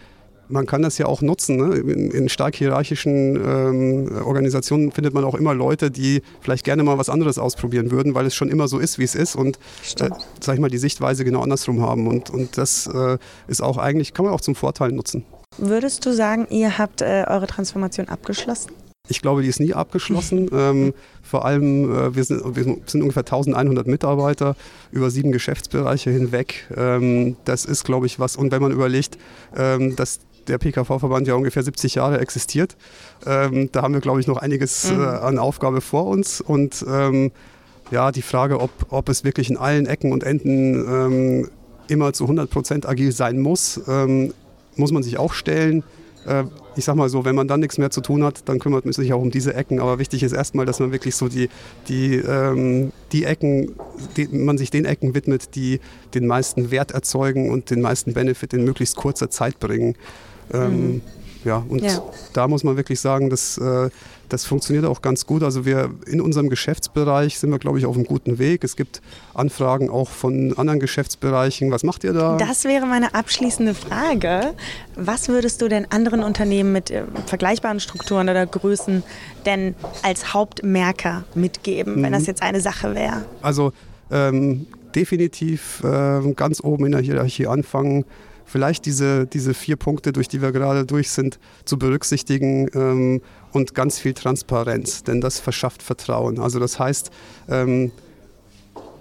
man 0.47 0.65
kann 0.65 0.81
das 0.81 0.97
ja 0.97 1.05
auch 1.05 1.21
nutzen. 1.21 1.57
Ne? 1.57 1.75
In, 1.75 2.11
in, 2.11 2.29
stark 2.29 2.55
hierarchischen 2.55 3.35
ähm, 3.35 4.21
Organisationen 4.23 4.91
findet 4.91 5.13
man 5.13 5.23
auch 5.23 5.35
immer 5.35 5.53
Leute, 5.53 5.91
die 5.91 6.21
vielleicht 6.41 6.63
gerne 6.63 6.83
mal 6.83 6.97
was 6.97 7.09
anderes 7.09 7.37
ausprobieren 7.37 7.91
würden, 7.91 8.15
weil 8.15 8.25
es 8.25 8.35
schon 8.35 8.49
immer 8.49 8.67
so 8.67 8.79
ist, 8.79 8.99
wie 8.99 9.03
es 9.03 9.15
ist 9.15 9.35
und 9.35 9.57
äh, 9.99 10.09
sag 10.39 10.55
ich 10.55 10.61
mal 10.61 10.69
die 10.69 10.77
Sichtweise 10.77 11.25
genau 11.25 11.41
andersrum 11.41 11.81
haben. 11.81 12.07
Und, 12.07 12.29
und 12.29 12.57
das 12.57 12.87
äh, 12.87 13.17
ist 13.47 13.61
auch 13.61 13.77
eigentlich, 13.77 14.13
kann 14.13 14.25
man 14.25 14.33
auch 14.33 14.41
zum 14.41 14.55
Vorteil 14.55 14.91
nutzen. 14.91 15.25
Würdest 15.57 16.05
du 16.05 16.13
sagen, 16.13 16.47
ihr 16.49 16.77
habt 16.77 17.01
äh, 17.01 17.25
eure 17.27 17.47
Transformation 17.47 18.09
abgeschlossen? 18.09 18.71
Ich 19.07 19.21
glaube, 19.21 19.41
die 19.43 19.47
ist 19.47 19.59
nie 19.59 19.73
abgeschlossen. 19.73 20.49
ähm, 20.53 20.93
vor 21.21 21.45
allem, 21.45 21.91
äh, 21.91 22.15
wir, 22.15 22.23
sind, 22.23 22.55
wir, 22.55 22.63
sind, 22.63 23.01
ungefähr 23.01 23.23
1100 23.23 23.87
Mitarbeiter 23.87 24.55
über 24.91 25.09
sieben 25.09 25.31
Geschäftsbereiche 25.31 26.09
hinweg. 26.09 26.67
Ähm, 26.75 27.37
das 27.45 27.65
ist, 27.65 27.83
glaube 27.83 28.05
ich, 28.05 28.19
was. 28.19 28.35
Und 28.35 28.51
wenn 28.51 28.61
man 28.61 28.71
überlegt, 28.71 29.17
ähm, 29.55 29.95
dass 29.95 30.19
der 30.47 30.57
PKV-Verband 30.57 31.27
ja 31.27 31.33
ungefähr 31.35 31.63
70 31.63 31.95
Jahre 31.95 32.19
existiert. 32.19 32.75
Ähm, 33.25 33.69
da 33.71 33.81
haben 33.81 33.93
wir, 33.93 34.01
glaube 34.01 34.19
ich, 34.19 34.27
noch 34.27 34.37
einiges 34.37 34.91
mhm. 34.91 35.01
äh, 35.01 35.05
an 35.05 35.39
Aufgabe 35.39 35.81
vor 35.81 36.05
uns. 36.05 36.41
Und 36.41 36.85
ähm, 36.87 37.31
ja, 37.91 38.11
die 38.11 38.21
Frage, 38.21 38.59
ob, 38.59 38.71
ob 38.89 39.09
es 39.09 39.23
wirklich 39.23 39.49
in 39.49 39.57
allen 39.57 39.85
Ecken 39.85 40.11
und 40.11 40.23
Enden 40.23 40.75
ähm, 40.75 41.49
immer 41.87 42.13
zu 42.13 42.25
100 42.25 42.49
Prozent 42.49 42.87
agil 42.87 43.11
sein 43.11 43.39
muss, 43.39 43.79
muss 44.77 44.91
man 44.91 45.03
sich 45.03 45.17
auch 45.17 45.33
stellen. 45.33 45.83
Äh, 46.25 46.45
ich 46.75 46.85
sag 46.85 46.95
mal 46.95 47.09
so, 47.09 47.23
wenn 47.23 47.35
man 47.35 47.47
dann 47.47 47.59
nichts 47.61 47.77
mehr 47.77 47.89
zu 47.89 48.01
tun 48.01 48.23
hat, 48.23 48.47
dann 48.49 48.59
kümmert 48.59 48.85
man 48.85 48.93
sich 48.93 49.13
auch 49.13 49.21
um 49.21 49.31
diese 49.31 49.53
Ecken. 49.53 49.79
Aber 49.79 49.99
wichtig 49.99 50.23
ist 50.23 50.33
erstmal, 50.33 50.65
dass 50.65 50.79
man 50.79 50.91
wirklich 50.91 51.15
so 51.15 51.27
die, 51.29 51.49
die, 51.87 52.15
ähm, 52.15 52.91
die 53.11 53.23
Ecken, 53.23 53.75
die, 54.17 54.27
man 54.27 54.57
sich 54.57 54.71
den 54.71 54.85
Ecken 54.85 55.15
widmet, 55.15 55.55
die 55.55 55.79
den 56.13 56.27
meisten 56.27 56.71
Wert 56.71 56.91
erzeugen 56.91 57.49
und 57.49 57.69
den 57.69 57.81
meisten 57.81 58.13
Benefit 58.13 58.53
in 58.53 58.65
möglichst 58.65 58.95
kurzer 58.95 59.29
Zeit 59.29 59.59
bringen. 59.59 59.95
Ähm, 60.53 60.93
mhm. 60.95 61.01
Ja, 61.45 61.63
und 61.69 61.81
ja. 61.81 62.01
da 62.33 62.47
muss 62.47 62.63
man 62.63 62.75
wirklich 62.75 62.99
sagen, 62.99 63.29
dass 63.29 63.57
äh, 63.57 63.89
das 64.29 64.45
funktioniert 64.45 64.85
auch 64.85 65.01
ganz 65.01 65.25
gut. 65.25 65.43
Also 65.43 65.65
wir 65.65 65.91
in 66.07 66.19
unserem 66.19 66.49
Geschäftsbereich 66.49 67.37
sind 67.37 67.51
wir, 67.51 67.59
glaube 67.59 67.77
ich, 67.77 67.85
auf 67.85 67.95
einem 67.95 68.05
guten 68.05 68.39
Weg. 68.39 68.63
Es 68.63 68.75
gibt 68.75 69.01
Anfragen 69.35 69.89
auch 69.89 70.09
von 70.09 70.57
anderen 70.57 70.79
Geschäftsbereichen. 70.79 71.71
Was 71.71 71.83
macht 71.83 72.03
ihr 72.03 72.13
da? 72.13 72.37
Das 72.37 72.63
wäre 72.63 72.87
meine 72.87 73.13
abschließende 73.13 73.75
Frage. 73.75 74.55
Was 74.95 75.29
würdest 75.29 75.61
du 75.61 75.67
denn 75.67 75.85
anderen 75.91 76.23
Unternehmen 76.23 76.71
mit 76.73 76.89
äh, 76.89 77.03
vergleichbaren 77.27 77.79
Strukturen 77.79 78.27
oder 78.27 78.45
Größen 78.45 79.03
denn 79.45 79.75
als 80.01 80.33
Hauptmerker 80.33 81.25
mitgeben, 81.35 81.97
mhm. 81.97 82.03
wenn 82.03 82.11
das 82.11 82.23
mhm. 82.23 82.27
jetzt 82.27 82.41
eine 82.41 82.61
Sache 82.61 82.95
wäre? 82.95 83.25
Also 83.43 83.71
ähm, 84.11 84.65
definitiv 84.95 85.83
äh, 85.83 86.33
ganz 86.33 86.63
oben 86.63 86.87
in 86.87 86.93
der 86.93 87.01
Hierarchie 87.01 87.45
anfangen 87.45 88.05
vielleicht 88.45 88.85
diese, 88.85 89.25
diese 89.25 89.53
vier 89.53 89.75
Punkte, 89.75 90.13
durch 90.13 90.27
die 90.27 90.41
wir 90.41 90.51
gerade 90.51 90.85
durch 90.85 91.09
sind, 91.09 91.39
zu 91.65 91.77
berücksichtigen 91.77 92.69
ähm, 92.73 93.21
und 93.51 93.73
ganz 93.73 93.99
viel 93.99 94.13
Transparenz, 94.13 95.03
denn 95.03 95.21
das 95.21 95.39
verschafft 95.39 95.81
Vertrauen. 95.83 96.39
Also 96.39 96.59
das 96.59 96.79
heißt, 96.79 97.11
ähm, 97.49 97.91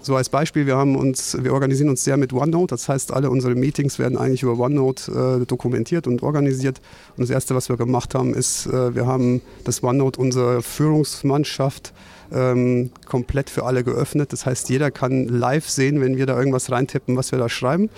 so 0.04 0.16
als 0.16 0.28
Beispiel, 0.28 0.66
wir 0.66 0.76
haben 0.76 0.96
uns, 0.96 1.36
wir 1.40 1.54
organisieren 1.54 1.88
uns 1.88 2.04
sehr 2.04 2.18
mit 2.18 2.34
OneNote. 2.34 2.74
Das 2.74 2.90
heißt, 2.90 3.10
alle 3.10 3.30
unsere 3.30 3.54
Meetings 3.54 3.98
werden 3.98 4.18
eigentlich 4.18 4.42
über 4.42 4.58
OneNote 4.58 5.40
äh, 5.40 5.46
dokumentiert 5.46 6.06
und 6.06 6.22
organisiert. 6.22 6.82
Und 7.16 7.22
das 7.22 7.30
erste, 7.30 7.54
was 7.54 7.70
wir 7.70 7.78
gemacht 7.78 8.14
haben, 8.14 8.34
ist, 8.34 8.66
äh, 8.66 8.94
wir 8.94 9.06
haben 9.06 9.40
das 9.64 9.82
OneNote 9.82 10.20
unserer 10.20 10.60
Führungsmannschaft 10.60 11.94
ähm, 12.32 12.90
komplett 13.06 13.48
für 13.48 13.64
alle 13.64 13.82
geöffnet. 13.82 14.32
Das 14.34 14.44
heißt, 14.44 14.68
jeder 14.68 14.90
kann 14.90 15.26
live 15.26 15.68
sehen, 15.70 16.02
wenn 16.02 16.18
wir 16.18 16.26
da 16.26 16.38
irgendwas 16.38 16.70
reintippen, 16.70 17.16
was 17.16 17.32
wir 17.32 17.38
da 17.38 17.48
schreiben. 17.48 17.88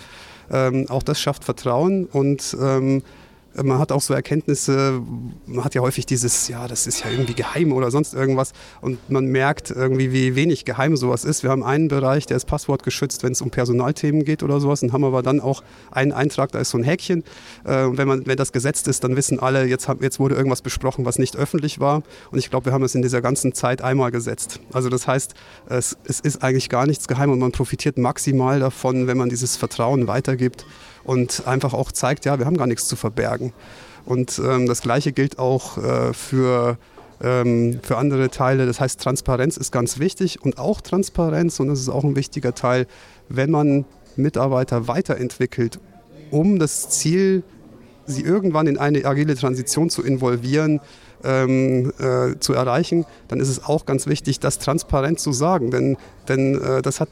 Ähm, 0.50 0.86
auch 0.88 1.02
das 1.02 1.20
schafft 1.20 1.44
Vertrauen 1.44 2.06
und 2.06 2.56
ähm, 2.60 3.02
man 3.62 3.78
hat 3.78 3.92
auch 3.92 4.00
so 4.00 4.14
Erkenntnisse, 4.14 5.00
man 5.46 5.64
hat 5.64 5.74
ja 5.74 5.80
häufig 5.80 6.06
dieses, 6.06 6.48
ja, 6.48 6.68
das 6.68 6.86
ist 6.86 7.04
ja 7.04 7.10
irgendwie 7.10 7.34
geheim 7.34 7.72
oder 7.72 7.90
sonst 7.90 8.14
irgendwas. 8.14 8.52
Und 8.80 9.10
man 9.10 9.26
merkt 9.26 9.70
irgendwie, 9.70 10.12
wie 10.12 10.34
wenig 10.36 10.64
geheim 10.64 10.96
sowas 10.96 11.24
ist. 11.24 11.42
Wir 11.42 11.50
haben 11.50 11.62
einen 11.62 11.88
Bereich, 11.88 12.26
der 12.26 12.36
ist 12.36 12.46
passwortgeschützt, 12.46 13.22
wenn 13.22 13.32
es 13.32 13.40
um 13.40 13.50
Personalthemen 13.50 14.24
geht 14.24 14.42
oder 14.42 14.60
sowas. 14.60 14.82
Und 14.82 14.92
haben 14.92 15.04
aber 15.04 15.22
dann 15.22 15.40
auch 15.40 15.62
einen 15.90 16.12
Eintrag, 16.12 16.52
da 16.52 16.58
ist 16.58 16.70
so 16.70 16.78
ein 16.78 16.84
Häkchen. 16.84 17.24
Äh, 17.64 17.86
wenn, 17.92 18.08
man, 18.08 18.26
wenn 18.26 18.36
das 18.36 18.52
gesetzt 18.52 18.88
ist, 18.88 19.04
dann 19.04 19.16
wissen 19.16 19.40
alle, 19.40 19.66
jetzt, 19.66 19.88
haben, 19.88 20.02
jetzt 20.02 20.20
wurde 20.20 20.34
irgendwas 20.34 20.62
besprochen, 20.62 21.04
was 21.04 21.18
nicht 21.18 21.36
öffentlich 21.36 21.80
war. 21.80 22.02
Und 22.30 22.38
ich 22.38 22.50
glaube, 22.50 22.66
wir 22.66 22.72
haben 22.72 22.84
es 22.84 22.94
in 22.94 23.02
dieser 23.02 23.22
ganzen 23.22 23.54
Zeit 23.54 23.82
einmal 23.82 24.10
gesetzt. 24.10 24.60
Also 24.72 24.88
das 24.88 25.06
heißt, 25.06 25.34
es, 25.68 25.96
es 26.04 26.20
ist 26.20 26.42
eigentlich 26.42 26.68
gar 26.68 26.86
nichts 26.86 27.08
geheim 27.08 27.30
und 27.30 27.38
man 27.38 27.52
profitiert 27.52 27.98
maximal 27.98 28.60
davon, 28.60 29.06
wenn 29.06 29.16
man 29.16 29.28
dieses 29.28 29.56
Vertrauen 29.56 30.06
weitergibt 30.06 30.66
und 31.06 31.46
einfach 31.46 31.72
auch 31.72 31.92
zeigt, 31.92 32.24
ja, 32.24 32.38
wir 32.38 32.46
haben 32.46 32.56
gar 32.56 32.66
nichts 32.66 32.88
zu 32.88 32.96
verbergen. 32.96 33.52
Und 34.04 34.40
ähm, 34.44 34.66
das 34.66 34.82
Gleiche 34.82 35.12
gilt 35.12 35.38
auch 35.38 35.78
äh, 35.78 36.12
für, 36.12 36.78
ähm, 37.22 37.80
für 37.82 37.96
andere 37.96 38.28
Teile. 38.28 38.66
Das 38.66 38.80
heißt, 38.80 39.00
Transparenz 39.00 39.56
ist 39.56 39.72
ganz 39.72 39.98
wichtig 39.98 40.42
und 40.42 40.58
auch 40.58 40.80
Transparenz, 40.80 41.60
und 41.60 41.68
das 41.68 41.80
ist 41.80 41.88
auch 41.88 42.04
ein 42.04 42.16
wichtiger 42.16 42.54
Teil, 42.54 42.86
wenn 43.28 43.50
man 43.50 43.84
Mitarbeiter 44.16 44.88
weiterentwickelt, 44.88 45.78
um 46.30 46.58
das 46.58 46.90
Ziel, 46.90 47.42
sie 48.06 48.22
irgendwann 48.22 48.66
in 48.66 48.78
eine 48.78 49.04
agile 49.04 49.34
Transition 49.34 49.90
zu 49.90 50.02
involvieren, 50.02 50.80
ähm, 51.24 51.92
äh, 51.98 52.38
zu 52.38 52.52
erreichen, 52.52 53.04
dann 53.28 53.40
ist 53.40 53.48
es 53.48 53.64
auch 53.64 53.86
ganz 53.86 54.06
wichtig, 54.06 54.38
das 54.38 54.58
transparent 54.58 55.18
zu 55.18 55.32
sagen. 55.32 55.70
Denn, 55.70 55.96
denn 56.28 56.60
äh, 56.60 56.82
das 56.82 57.00
hat 57.00 57.08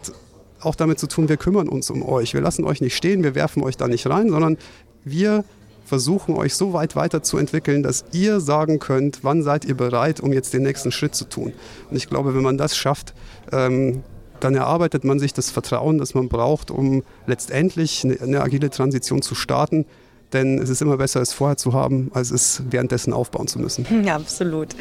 auch 0.64 0.74
damit 0.74 0.98
zu 0.98 1.07
tun, 1.07 1.29
wir 1.29 1.37
kümmern 1.37 1.68
uns 1.68 1.90
um 1.90 2.03
euch. 2.03 2.35
Wir 2.35 2.40
lassen 2.40 2.64
euch 2.64 2.81
nicht 2.81 2.96
stehen, 2.96 3.22
wir 3.22 3.35
werfen 3.35 3.62
euch 3.62 3.77
da 3.77 3.88
nicht 3.88 4.07
rein, 4.07 4.31
sondern 4.31 4.57
wir 5.05 5.44
versuchen 5.85 6.35
euch 6.35 6.55
so 6.55 6.72
weit 6.72 6.96
weiterzuentwickeln, 6.96 7.83
dass 7.83 8.05
ihr 8.12 8.40
sagen 8.40 8.79
könnt, 8.79 9.22
wann 9.22 9.42
seid 9.42 9.64
ihr 9.64 9.77
bereit, 9.77 10.20
um 10.20 10.33
jetzt 10.33 10.55
den 10.55 10.62
nächsten 10.62 10.90
Schritt 10.90 11.14
zu 11.14 11.27
tun. 11.27 11.53
Und 11.90 11.96
ich 11.96 12.09
glaube, 12.09 12.35
wenn 12.35 12.42
man 12.42 12.59
das 12.59 12.77
schafft, 12.77 13.14
ähm, 13.53 14.03
dann 14.40 14.55
erarbeitet 14.55 15.05
man 15.05 15.18
sich 15.18 15.33
das 15.33 15.50
Vertrauen, 15.50 15.98
das 15.98 16.14
man 16.14 16.29
braucht, 16.29 16.70
um 16.70 17.03
letztendlich 17.27 18.05
eine, 18.05 18.20
eine 18.20 18.40
agile 18.42 18.70
Transition 18.70 19.22
zu 19.22 19.35
starten. 19.35 19.87
Denn 20.33 20.59
es 20.59 20.68
ist 20.68 20.83
immer 20.83 20.96
besser, 20.96 21.20
es 21.20 21.33
vorher 21.33 21.57
zu 21.57 21.72
haben, 21.74 22.11
als 22.12 22.31
es 22.31 22.62
währenddessen 22.68 23.12
aufbauen 23.12 23.46
zu 23.46 23.59
müssen. 23.59 23.87
Ja, 24.05 24.16
absolut. 24.16 24.74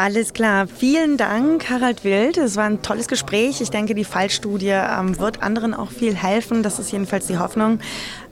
Alles 0.00 0.32
klar. 0.32 0.66
Vielen 0.66 1.18
Dank, 1.18 1.68
Harald 1.68 2.04
Wild. 2.04 2.38
Es 2.38 2.56
war 2.56 2.64
ein 2.64 2.80
tolles 2.80 3.06
Gespräch. 3.06 3.60
Ich 3.60 3.68
denke, 3.68 3.94
die 3.94 4.04
Fallstudie 4.04 4.68
ähm, 4.68 5.18
wird 5.18 5.42
anderen 5.42 5.74
auch 5.74 5.90
viel 5.90 6.14
helfen. 6.14 6.62
Das 6.62 6.78
ist 6.78 6.90
jedenfalls 6.90 7.26
die 7.26 7.36
Hoffnung. 7.36 7.80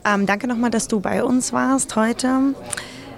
Ähm, 0.03 0.25
danke 0.25 0.47
nochmal, 0.47 0.71
dass 0.71 0.87
du 0.87 0.99
bei 0.99 1.23
uns 1.23 1.53
warst 1.53 1.95
heute. 1.95 2.55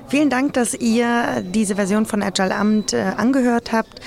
Vielen 0.10 0.30
Dank, 0.30 0.52
dass 0.52 0.74
ihr 0.74 1.42
diese 1.42 1.76
Version 1.76 2.06
von 2.06 2.22
Agile 2.22 2.54
Amt 2.54 2.92
äh, 2.92 3.14
angehört 3.16 3.72
habt. 3.72 4.02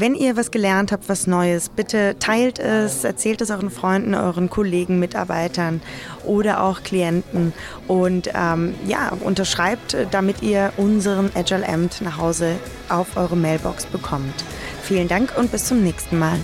Wenn 0.00 0.14
ihr 0.14 0.36
was 0.36 0.52
gelernt 0.52 0.92
habt, 0.92 1.08
was 1.08 1.26
Neues, 1.26 1.70
bitte 1.70 2.14
teilt 2.20 2.60
es, 2.60 3.02
erzählt 3.02 3.40
es 3.40 3.50
euren 3.50 3.68
Freunden, 3.68 4.14
euren 4.14 4.48
Kollegen, 4.48 5.00
Mitarbeitern 5.00 5.80
oder 6.24 6.62
auch 6.62 6.84
Klienten 6.84 7.52
und 7.88 8.30
ähm, 8.32 8.76
ja, 8.86 9.10
unterschreibt, 9.24 9.96
damit 10.12 10.40
ihr 10.40 10.72
unseren 10.76 11.32
Agile 11.34 11.68
Amt 11.68 12.00
nach 12.00 12.16
Hause 12.16 12.60
auf 12.88 13.16
eure 13.16 13.36
Mailbox 13.36 13.86
bekommt. 13.86 14.44
Vielen 14.84 15.08
Dank 15.08 15.36
und 15.36 15.50
bis 15.50 15.64
zum 15.64 15.82
nächsten 15.82 16.16
Mal. 16.16 16.38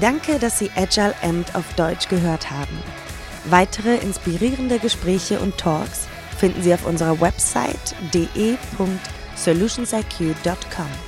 Danke, 0.00 0.38
dass 0.38 0.60
Sie 0.60 0.70
Agile 0.76 1.14
Amt 1.22 1.56
auf 1.56 1.64
Deutsch 1.74 2.06
gehört 2.08 2.52
haben. 2.52 2.78
Weitere 3.50 3.96
inspirierende 3.96 4.78
Gespräche 4.78 5.40
und 5.40 5.58
Talks 5.58 6.06
finden 6.38 6.62
Sie 6.62 6.72
auf 6.72 6.86
unserer 6.86 7.20
Website 7.20 7.96
de.solutionsIQ.com. 8.14 11.07